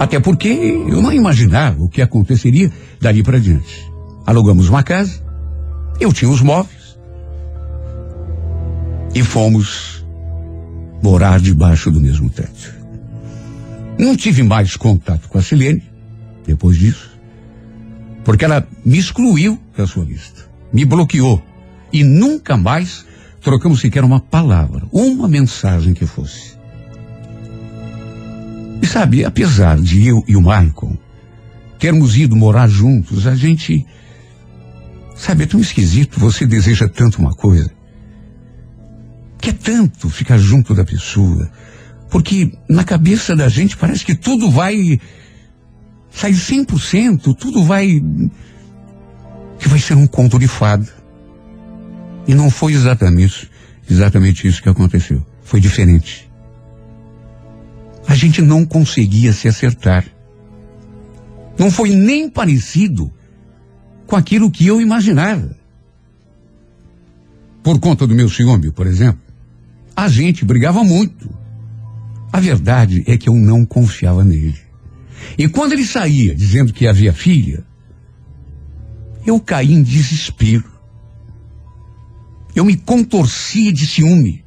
[0.00, 3.88] Até porque eu não imaginava o que aconteceria dali para diante.
[4.26, 5.22] Alugamos uma casa,
[6.00, 6.98] eu tinha os móveis
[9.14, 10.04] e fomos
[11.00, 12.74] morar debaixo do mesmo teto.
[13.96, 15.84] Não tive mais contato com a Silene
[16.44, 17.16] depois disso,
[18.24, 19.56] porque ela me excluiu
[20.04, 21.42] lista, me bloqueou
[21.92, 23.04] e nunca mais
[23.40, 26.58] trocamos sequer uma palavra, uma mensagem que fosse.
[28.82, 30.98] E sabe, apesar de eu e o Michael
[31.80, 33.84] termos ido morar juntos, a gente.
[35.16, 37.70] Sabe, é tão esquisito, você deseja tanto uma coisa.
[39.40, 41.50] Quer tanto ficar junto da pessoa.
[42.10, 45.00] Porque na cabeça da gente parece que tudo vai
[46.10, 48.02] sair 100%, tudo vai.
[49.60, 50.88] Que vai ser um conto de fada.
[52.26, 53.48] E não foi exatamente,
[53.88, 55.24] exatamente isso que aconteceu.
[55.44, 56.30] Foi diferente
[58.10, 60.04] a gente não conseguia se acertar.
[61.56, 63.08] Não foi nem parecido
[64.04, 65.56] com aquilo que eu imaginava.
[67.62, 69.20] Por conta do meu ciúme, por exemplo,
[69.94, 71.30] a gente brigava muito.
[72.32, 74.58] A verdade é que eu não confiava nele.
[75.38, 77.64] E quando ele saía dizendo que havia filha,
[79.26, 80.70] eu caí em desespero.
[82.54, 84.44] Eu me contorcia de ciúme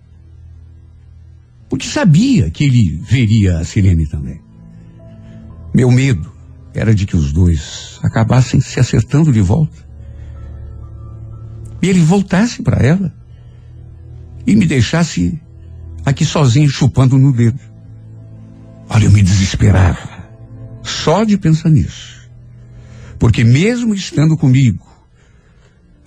[1.73, 4.39] porque sabia que ele veria a Sirene também.
[5.73, 6.31] Meu medo
[6.71, 9.75] era de que os dois acabassem se acertando de volta.
[11.81, 13.11] E ele voltasse para ela
[14.45, 15.41] e me deixasse
[16.05, 17.59] aqui sozinho chupando no dedo.
[18.87, 20.29] Olha, eu me desesperava
[20.83, 22.22] só de pensar nisso.
[23.23, 24.85] Porque mesmo estando comigo,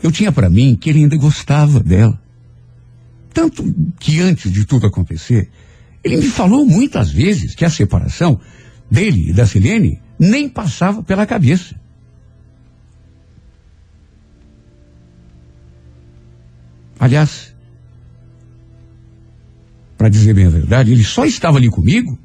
[0.02, 2.20] eu tinha para mim que ele ainda gostava dela.
[3.32, 3.64] Tanto
[3.98, 5.48] que antes de tudo acontecer,
[6.04, 8.38] Ele me falou muitas vezes que a separação
[8.90, 11.74] dele e da Silene nem passava pela cabeça.
[17.00, 17.54] Aliás,
[19.96, 22.18] para dizer bem a verdade, ele só estava ali comigo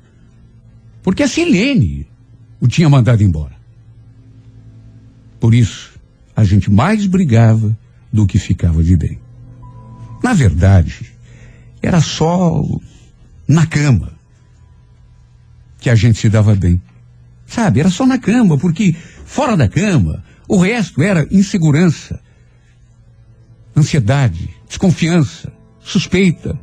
[1.02, 2.06] porque a Silene
[2.60, 3.61] o tinha mandado embora.
[5.42, 6.00] Por isso,
[6.36, 7.76] a gente mais brigava
[8.14, 9.20] do que ficava de bem.
[10.24, 11.12] Na verdade,
[11.82, 12.64] era só
[13.48, 14.14] na cama
[15.80, 16.80] que a gente se dava bem.
[17.48, 22.22] Sabe, era só na cama, porque fora da cama, o resto era insegurança,
[23.76, 26.58] ansiedade, desconfiança, suspeita.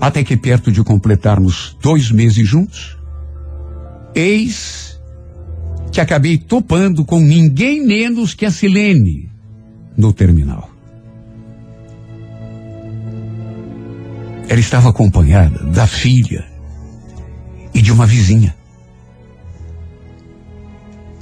[0.00, 2.96] Até que perto de completarmos dois meses juntos,
[4.14, 4.93] eis
[5.94, 9.30] que acabei topando com ninguém menos que a Silene
[9.96, 10.68] no terminal.
[14.48, 16.44] Ela estava acompanhada da filha
[17.72, 18.56] e de uma vizinha.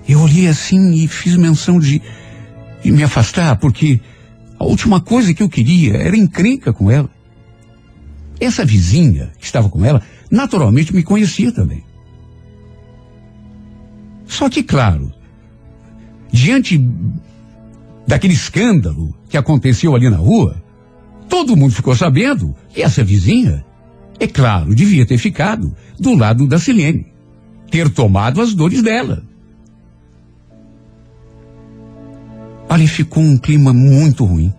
[0.09, 2.01] Eu olhei assim e fiz menção de,
[2.83, 4.01] de me afastar, porque
[4.59, 7.11] a última coisa que eu queria era encrenca com ela.
[8.41, 10.01] Essa vizinha que estava com ela,
[10.31, 11.85] naturalmente me conhecia também.
[14.27, 15.12] Só que, claro,
[16.31, 16.79] diante
[18.07, 20.62] daquele escândalo que aconteceu ali na rua,
[21.29, 23.64] todo mundo ficou sabendo que essa vizinha,
[24.18, 27.07] é claro, devia ter ficado do lado da Silene,
[27.70, 29.23] ter tomado as dores dela.
[32.68, 34.53] Ali ficou um clima muito ruim.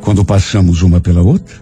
[0.00, 1.54] Quando passamos uma pela outra,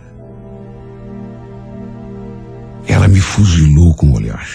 [2.86, 4.46] ela me fuzilou com o olhar.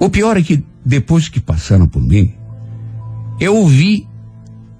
[0.00, 2.32] O pior é que depois que passaram por mim,
[3.38, 4.08] eu ouvi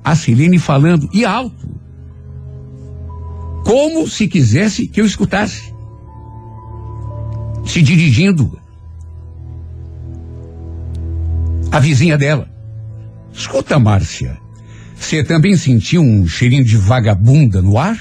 [0.02, 1.68] a Silene falando e alto,
[3.66, 5.74] como se quisesse que eu escutasse,
[7.66, 8.58] se dirigindo
[11.70, 12.48] à vizinha dela.
[13.30, 14.38] Escuta, Márcia,
[14.96, 17.98] você também sentiu um cheirinho de vagabunda no ar?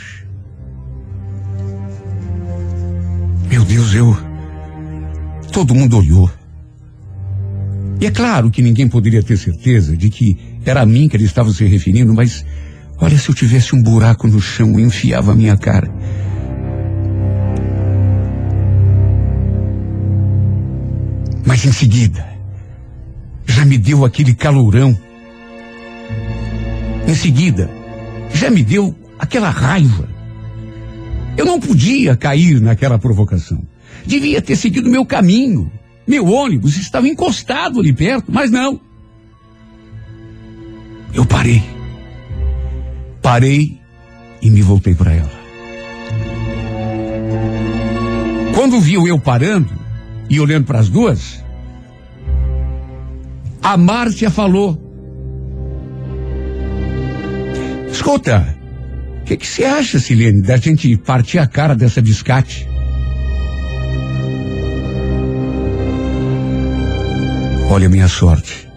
[3.50, 4.18] Meu Deus, eu.
[5.52, 6.39] Todo mundo olhou.
[8.00, 11.26] E é claro que ninguém poderia ter certeza de que era a mim que ele
[11.26, 12.46] estava se referindo, mas
[12.98, 15.92] olha, se eu tivesse um buraco no chão, eu enfiava a minha cara.
[21.46, 22.26] Mas em seguida,
[23.46, 24.98] já me deu aquele calorão.
[27.06, 27.70] Em seguida,
[28.34, 30.08] já me deu aquela raiva.
[31.36, 33.62] Eu não podia cair naquela provocação.
[34.06, 35.72] Devia ter seguido meu caminho.
[36.10, 38.82] Meu ônibus estava encostado ali perto, mas não.
[41.14, 41.62] Eu parei.
[43.22, 43.80] Parei
[44.42, 45.40] e me voltei para ela.
[48.56, 49.70] Quando viu eu parando
[50.28, 51.44] e olhando para as duas,
[53.62, 54.82] a Márcia falou:
[57.92, 58.58] Escuta,
[59.22, 62.69] o que, você acha, Silene, da gente partir a cara dessa biscate?
[67.72, 68.68] Olha a minha sorte.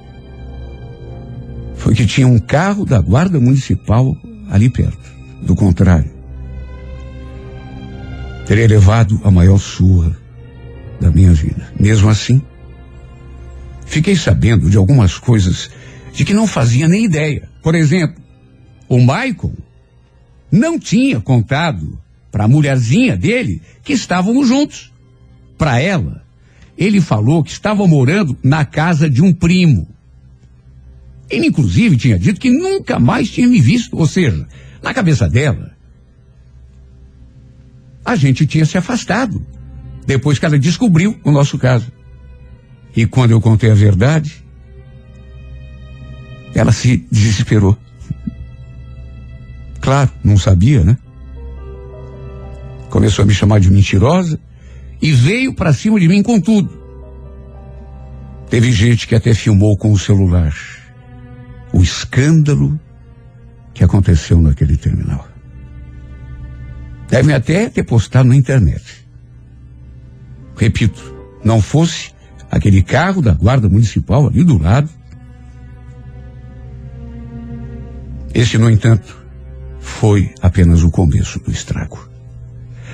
[1.76, 4.14] Foi que tinha um carro da guarda municipal
[4.50, 5.10] ali perto.
[5.40, 6.12] Do contrário,
[8.46, 10.14] teria levado a maior surra
[11.00, 11.72] da minha vida.
[11.80, 12.42] Mesmo assim,
[13.86, 15.70] fiquei sabendo de algumas coisas
[16.12, 17.48] de que não fazia nem ideia.
[17.62, 18.22] Por exemplo,
[18.90, 19.54] o Michael
[20.50, 21.98] não tinha contado
[22.30, 24.92] para a mulherzinha dele que estávamos juntos.
[25.56, 26.21] Para ela,
[26.76, 29.88] ele falou que estava morando na casa de um primo.
[31.28, 34.46] Ele, inclusive, tinha dito que nunca mais tinha me visto, ou seja,
[34.82, 35.72] na cabeça dela,
[38.04, 39.44] a gente tinha se afastado
[40.06, 41.90] depois que ela descobriu o nosso caso.
[42.94, 44.44] E quando eu contei a verdade,
[46.54, 47.78] ela se desesperou.
[49.80, 50.98] Claro, não sabia, né?
[52.90, 54.38] Começou a me chamar de mentirosa
[55.02, 56.80] e veio para cima de mim com tudo.
[58.48, 60.54] Teve gente que até filmou com o celular
[61.72, 62.78] o escândalo
[63.74, 65.26] que aconteceu naquele terminal.
[67.08, 69.06] Devem até ter postado na internet.
[70.56, 72.12] Repito, não fosse
[72.50, 74.88] aquele carro da guarda municipal ali do lado.
[78.34, 79.16] Esse, no entanto,
[79.80, 82.08] foi apenas o começo do estrago.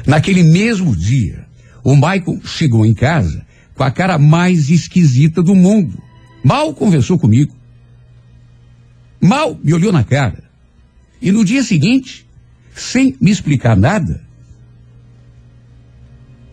[0.07, 1.48] Naquele mesmo dia,
[1.89, 5.99] o Michael chegou em casa com a cara mais esquisita do mundo.
[6.45, 7.57] Mal conversou comigo.
[9.19, 10.45] Mal me olhou na cara.
[11.23, 12.29] E no dia seguinte,
[12.75, 14.23] sem me explicar nada,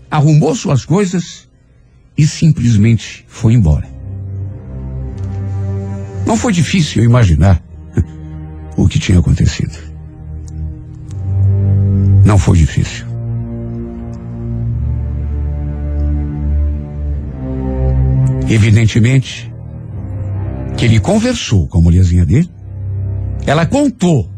[0.10, 1.50] arrumou suas coisas
[2.18, 3.90] e simplesmente foi embora.
[6.26, 7.62] Não foi difícil imaginar
[8.78, 9.78] o que tinha acontecido.
[12.24, 13.15] Não foi difícil.
[18.48, 19.52] Evidentemente
[20.78, 22.50] que ele conversou com a mulherzinha dele,
[23.46, 24.30] ela contou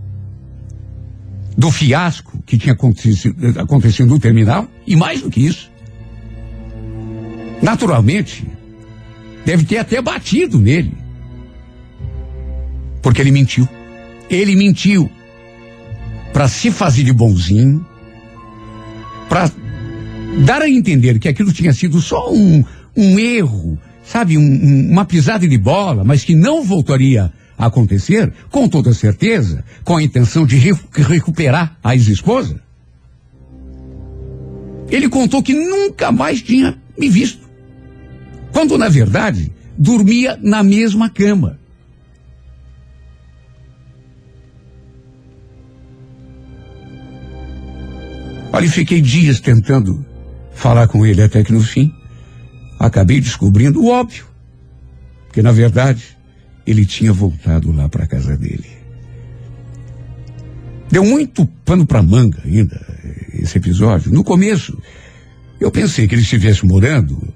[1.58, 5.72] do fiasco que tinha acontecido, acontecido no terminal, e mais do que isso.
[7.62, 8.46] Naturalmente,
[9.44, 10.94] deve ter até batido nele.
[13.02, 13.68] Porque ele mentiu.
[14.30, 15.10] Ele mentiu
[16.32, 17.84] para se fazer de bonzinho,
[19.28, 19.50] para
[20.46, 22.64] dar a entender que aquilo tinha sido só um,
[22.96, 28.32] um erro, sabe, um- um- uma pisada de bola, mas que não voltaria a acontecer,
[28.50, 32.60] com toda certeza, com a intenção de re- recuperar a ex-esposa.
[34.90, 37.48] Ele contou que nunca mais tinha me visto.
[38.54, 41.60] Quando, na verdade, dormia na mesma cama.
[48.52, 50.04] Olha, fiquei dias tentando
[50.54, 51.92] falar com ele até que no fim
[52.80, 54.26] acabei descobrindo o óbvio.
[55.32, 56.04] Que na verdade
[56.66, 58.78] ele tinha voltado lá para casa dele.
[60.90, 62.80] Deu muito pano para manga ainda
[63.34, 64.12] esse episódio.
[64.12, 64.78] No começo
[65.60, 67.34] eu pensei que ele estivesse morando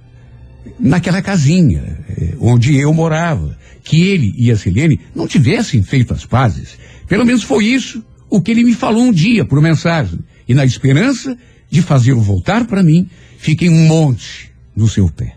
[0.79, 6.25] naquela casinha eh, onde eu morava, que ele e a Selene não tivessem feito as
[6.25, 6.77] pazes.
[7.07, 10.19] Pelo menos foi isso o que ele me falou um dia por mensagem.
[10.47, 11.37] E na esperança
[11.69, 15.35] de fazê-lo voltar para mim, fiquei um monte no seu pé.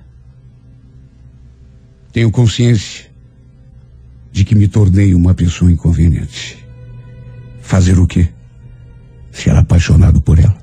[2.12, 3.10] Tenho consciência
[4.30, 6.64] de que me tornei uma pessoa inconveniente.
[7.60, 8.28] Fazer o quê?
[9.32, 10.56] Se era apaixonado por ela.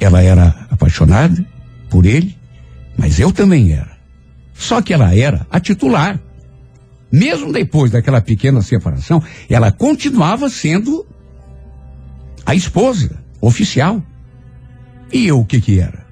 [0.00, 1.44] Ela era apaixonada
[1.90, 2.36] por ele,
[2.96, 3.96] mas eu também era.
[4.54, 6.20] Só que ela era a titular.
[7.10, 11.06] Mesmo depois daquela pequena separação, ela continuava sendo
[12.44, 14.02] a esposa oficial.
[15.12, 16.03] E eu o que que era?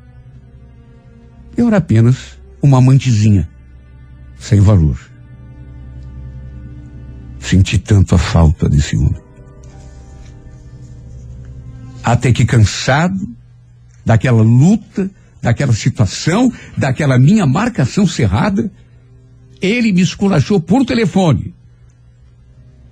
[1.56, 3.48] Eu era apenas uma amantezinha,
[4.38, 4.98] sem valor.
[7.38, 9.20] Senti tanto a falta desse homem.
[12.02, 13.28] Até que cansado
[14.04, 15.10] daquela luta,
[15.40, 18.70] daquela situação, daquela minha marcação cerrada,
[19.60, 21.54] ele me esculachou por telefone.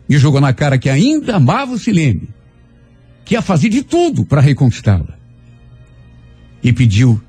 [0.08, 2.28] Me jogou na cara que ainda amava Silene,
[3.24, 5.18] que ia fazer de tudo para reconquistá-la.
[6.62, 7.20] E pediu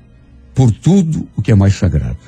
[0.54, 2.18] por tudo o que é mais sagrado.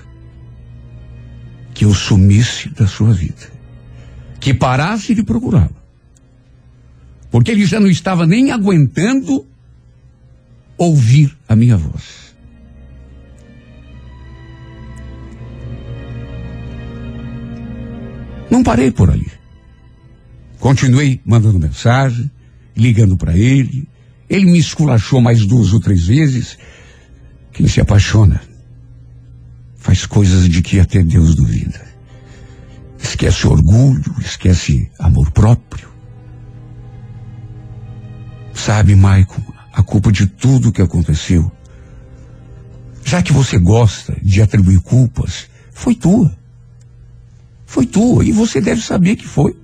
[1.73, 3.53] Que eu sumisse da sua vida.
[4.41, 5.85] Que parasse de procurá-la.
[7.31, 9.47] Porque ele já não estava nem aguentando
[10.79, 12.25] ouvir a minha voz.
[18.51, 19.33] Não parei por ali.
[20.61, 22.31] Continuei mandando mensagem,
[22.77, 23.89] ligando para ele.
[24.31, 26.57] Ele me esculachou mais duas ou três vezes.
[27.55, 28.43] Quem se apaixona
[29.77, 31.81] faz coisas de que até Deus duvida.
[32.99, 35.89] Esquece orgulho, esquece amor próprio.
[38.53, 41.51] Sabe, Maicon, a culpa de tudo que aconteceu,
[43.05, 46.37] já que você gosta de atribuir culpas, foi tua.
[47.67, 49.57] Foi tua e você deve saber que foi.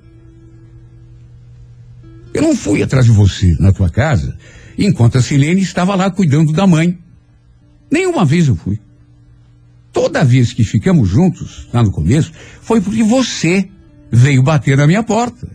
[2.33, 4.37] Eu não fui atrás de você na tua casa
[4.79, 7.10] enquanto a Silene estava lá cuidando da mãe.
[7.91, 8.79] Nenhuma vez eu fui.
[9.93, 13.69] Toda vez que ficamos juntos, lá no começo, foi porque você
[14.11, 15.49] veio bater na minha porta.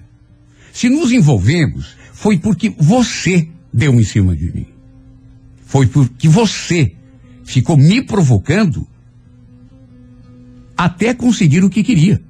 [0.74, 4.68] Se nos envolvemos, foi porque você deu em cima de mim.
[5.66, 6.94] Foi porque você
[7.44, 8.88] ficou me provocando
[10.76, 12.22] até conseguir o que queria.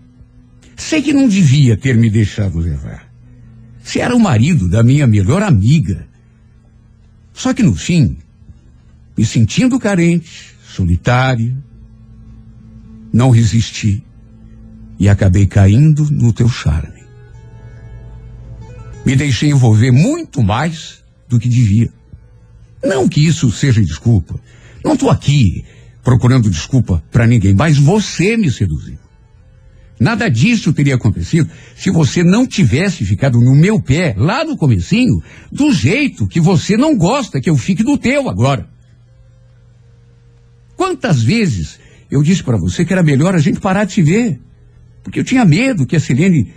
[0.76, 3.10] Sei que não devia ter me deixado levar.
[3.84, 6.08] Você era o marido da minha melhor amiga.
[7.34, 8.18] Só que no fim,
[9.18, 11.58] me sentindo carente, solitário,
[13.14, 14.04] não resisti
[15.00, 17.04] e acabei caindo no teu charme.
[19.06, 21.92] Me deixei envolver muito mais do que devia.
[22.84, 24.40] Não que isso seja desculpa.
[24.84, 25.64] Não estou aqui
[26.04, 28.98] procurando desculpa para ninguém, mas você me seduziu.
[30.00, 35.22] Nada disso teria acontecido se você não tivesse ficado no meu pé lá no comecinho,
[35.52, 38.75] do jeito que você não gosta que eu fique do teu agora.
[40.76, 41.80] Quantas vezes
[42.10, 44.40] eu disse para você que era melhor a gente parar de se ver?
[45.04, 46.54] Porque eu tinha medo que a Selene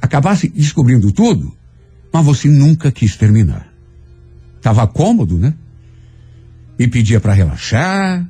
[0.00, 1.56] acabasse descobrindo tudo,
[2.12, 3.72] mas você nunca quis terminar.
[4.60, 5.54] Tava cômodo, né?
[6.78, 8.28] Me pedia para relaxar,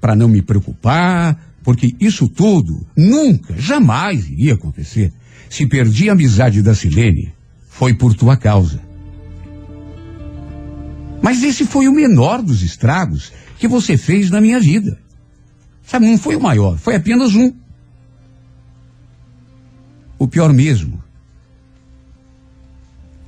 [0.00, 5.12] para não me preocupar, porque isso tudo nunca, jamais iria acontecer.
[5.48, 7.32] Se perdi a amizade da Silene,
[7.68, 8.80] foi por tua causa.
[11.22, 13.32] Mas esse foi o menor dos estragos
[13.62, 14.98] que você fez na minha vida.
[15.84, 17.54] Sabe, não foi o maior, foi apenas um.
[20.18, 21.00] O pior mesmo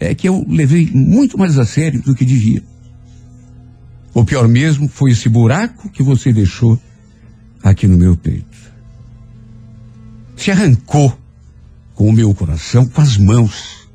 [0.00, 2.64] é que eu levei muito mais a sério do que devia.
[4.12, 6.82] O pior mesmo foi esse buraco que você deixou
[7.62, 8.58] aqui no meu peito.
[10.36, 11.16] Se arrancou
[11.94, 13.88] com o meu coração com as mãos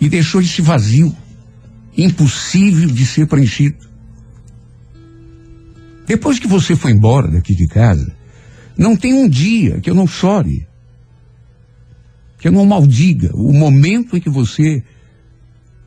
[0.00, 1.14] e deixou esse vazio
[1.94, 3.85] impossível de ser preenchido.
[6.06, 8.14] Depois que você foi embora daqui de casa,
[8.78, 10.66] não tem um dia que eu não chore,
[12.38, 14.82] que eu não maldiga o momento em que você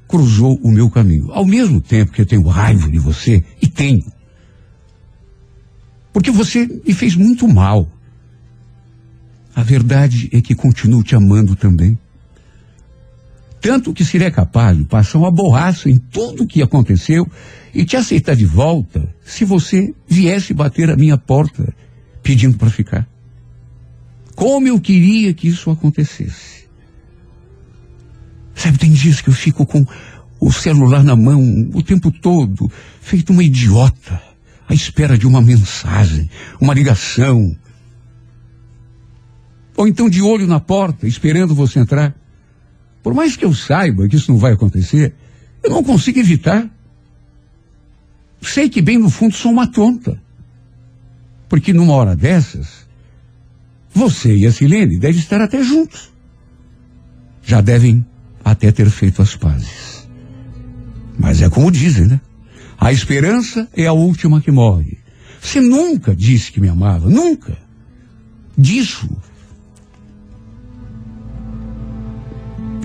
[0.08, 1.32] cruzou o meu caminho.
[1.32, 4.04] Ao mesmo tempo que eu tenho raiva de você, e tenho,
[6.12, 7.90] porque você me fez muito mal.
[9.56, 11.98] A verdade é que continuo te amando também.
[13.62, 17.30] Tanto que seria capaz de passar uma borracha em tudo o que aconteceu
[17.74, 21.74] e te aceitar de volta se você viesse bater a minha porta
[22.24, 23.08] pedindo para ficar.
[24.36, 26.68] Como eu queria que isso acontecesse.
[28.56, 29.86] Sabe, tem dias que eu fico com
[30.40, 32.72] o celular na mão o tempo todo,
[33.02, 34.22] feito uma idiota,
[34.68, 36.30] à espera de uma mensagem,
[36.60, 37.56] uma ligação.
[39.76, 42.16] Ou então de olho na porta, esperando você entrar.
[43.02, 45.14] Por mais que eu saiba que isso não vai acontecer,
[45.64, 46.70] eu não consigo evitar.
[48.42, 50.22] Sei que bem no fundo sou uma tonta.
[51.48, 52.88] Porque numa hora dessas,
[53.94, 56.12] você e a Silene devem estar até juntos.
[57.44, 58.06] Já devem
[58.44, 60.08] até ter feito as pazes.
[61.18, 62.22] Mas é como dizem, né?
[62.78, 64.98] A esperança é a última que morre.
[65.42, 67.58] Você nunca disse que me amava, nunca.
[68.58, 69.10] Disso.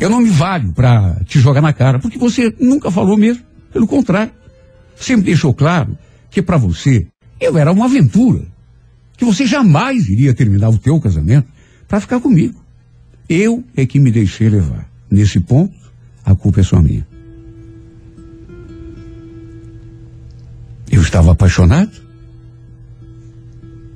[0.00, 3.42] Eu não me valho para te jogar na cara, porque você nunca falou mesmo.
[3.72, 4.32] Pelo contrário,
[4.96, 5.96] sempre deixou claro
[6.30, 7.06] que para você
[7.40, 8.42] eu era uma aventura,
[9.16, 11.48] que você jamais iria terminar o teu casamento
[11.86, 12.62] para ficar comigo.
[13.28, 14.88] Eu é que me deixei levar.
[15.10, 15.74] Nesse ponto,
[16.24, 17.06] a culpa é só minha.
[20.90, 21.92] Eu estava apaixonado.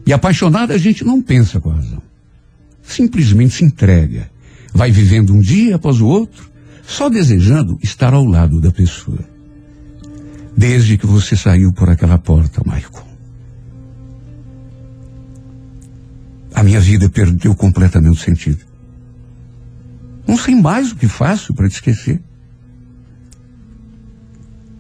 [0.07, 2.03] E apaixonado a gente não pensa com a razão.
[2.83, 4.31] Simplesmente se entrega.
[4.79, 6.49] Vai vivendo um dia após o outro,
[6.87, 9.19] só desejando estar ao lado da pessoa.
[10.57, 13.05] Desde que você saiu por aquela porta, Michael.
[16.55, 18.65] A minha vida perdeu completamente sentido.
[20.25, 22.23] Não sei mais o que faço para te esquecer.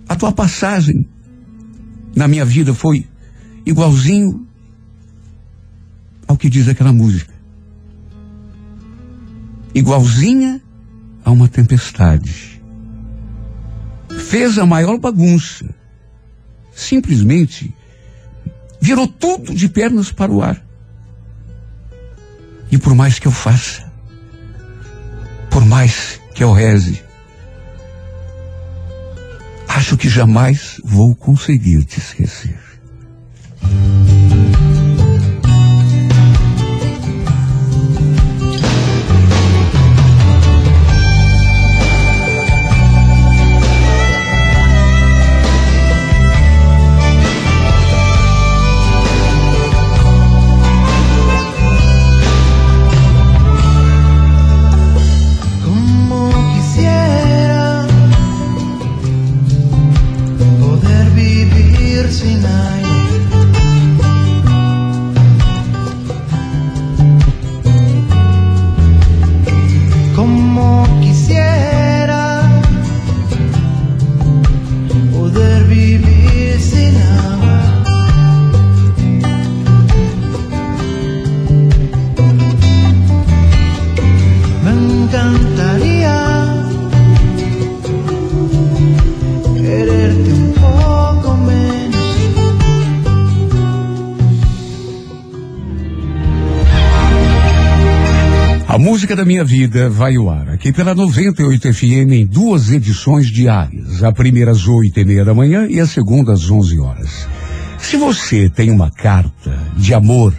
[0.09, 1.09] A tua passagem
[2.15, 3.05] na minha vida foi
[3.66, 4.47] igualzinho
[6.29, 7.38] ao que diz aquela música.
[9.74, 10.61] Igualzinha
[11.24, 12.62] a uma tempestade.
[14.28, 15.69] Fez a maior bagunça.
[16.74, 17.74] Simplesmente
[18.81, 20.62] virou tudo de pernas para o ar.
[22.70, 23.90] E por mais que eu faça,
[25.51, 27.03] por mais que eu reze,
[29.69, 32.59] acho que jamais vou conseguir te esquecer.
[99.69, 104.03] Vida vai ao ar aqui pela 98 FM em duas edições diárias.
[104.03, 107.28] A primeira às oito e meia da manhã e a segunda às onze horas.
[107.77, 110.32] Se você tem uma carta de amor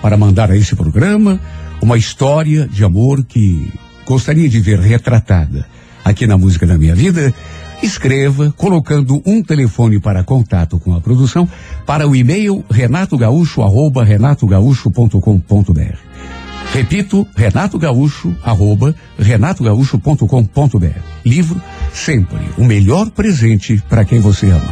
[0.00, 1.38] para mandar a esse programa,
[1.82, 3.70] uma história de amor que
[4.06, 5.66] gostaria de ver retratada
[6.02, 7.34] aqui na música da minha vida,
[7.82, 11.48] Escreva colocando um telefone para contato com a produção
[11.86, 15.96] para o e-mail renatogaúcho arroba renatogaúcho.com.br.
[16.72, 21.00] Repito, Renato Gaúcho, arroba renatogaúcho.com.br.
[21.24, 21.60] Livro,
[21.92, 24.70] sempre o melhor presente para quem você ama.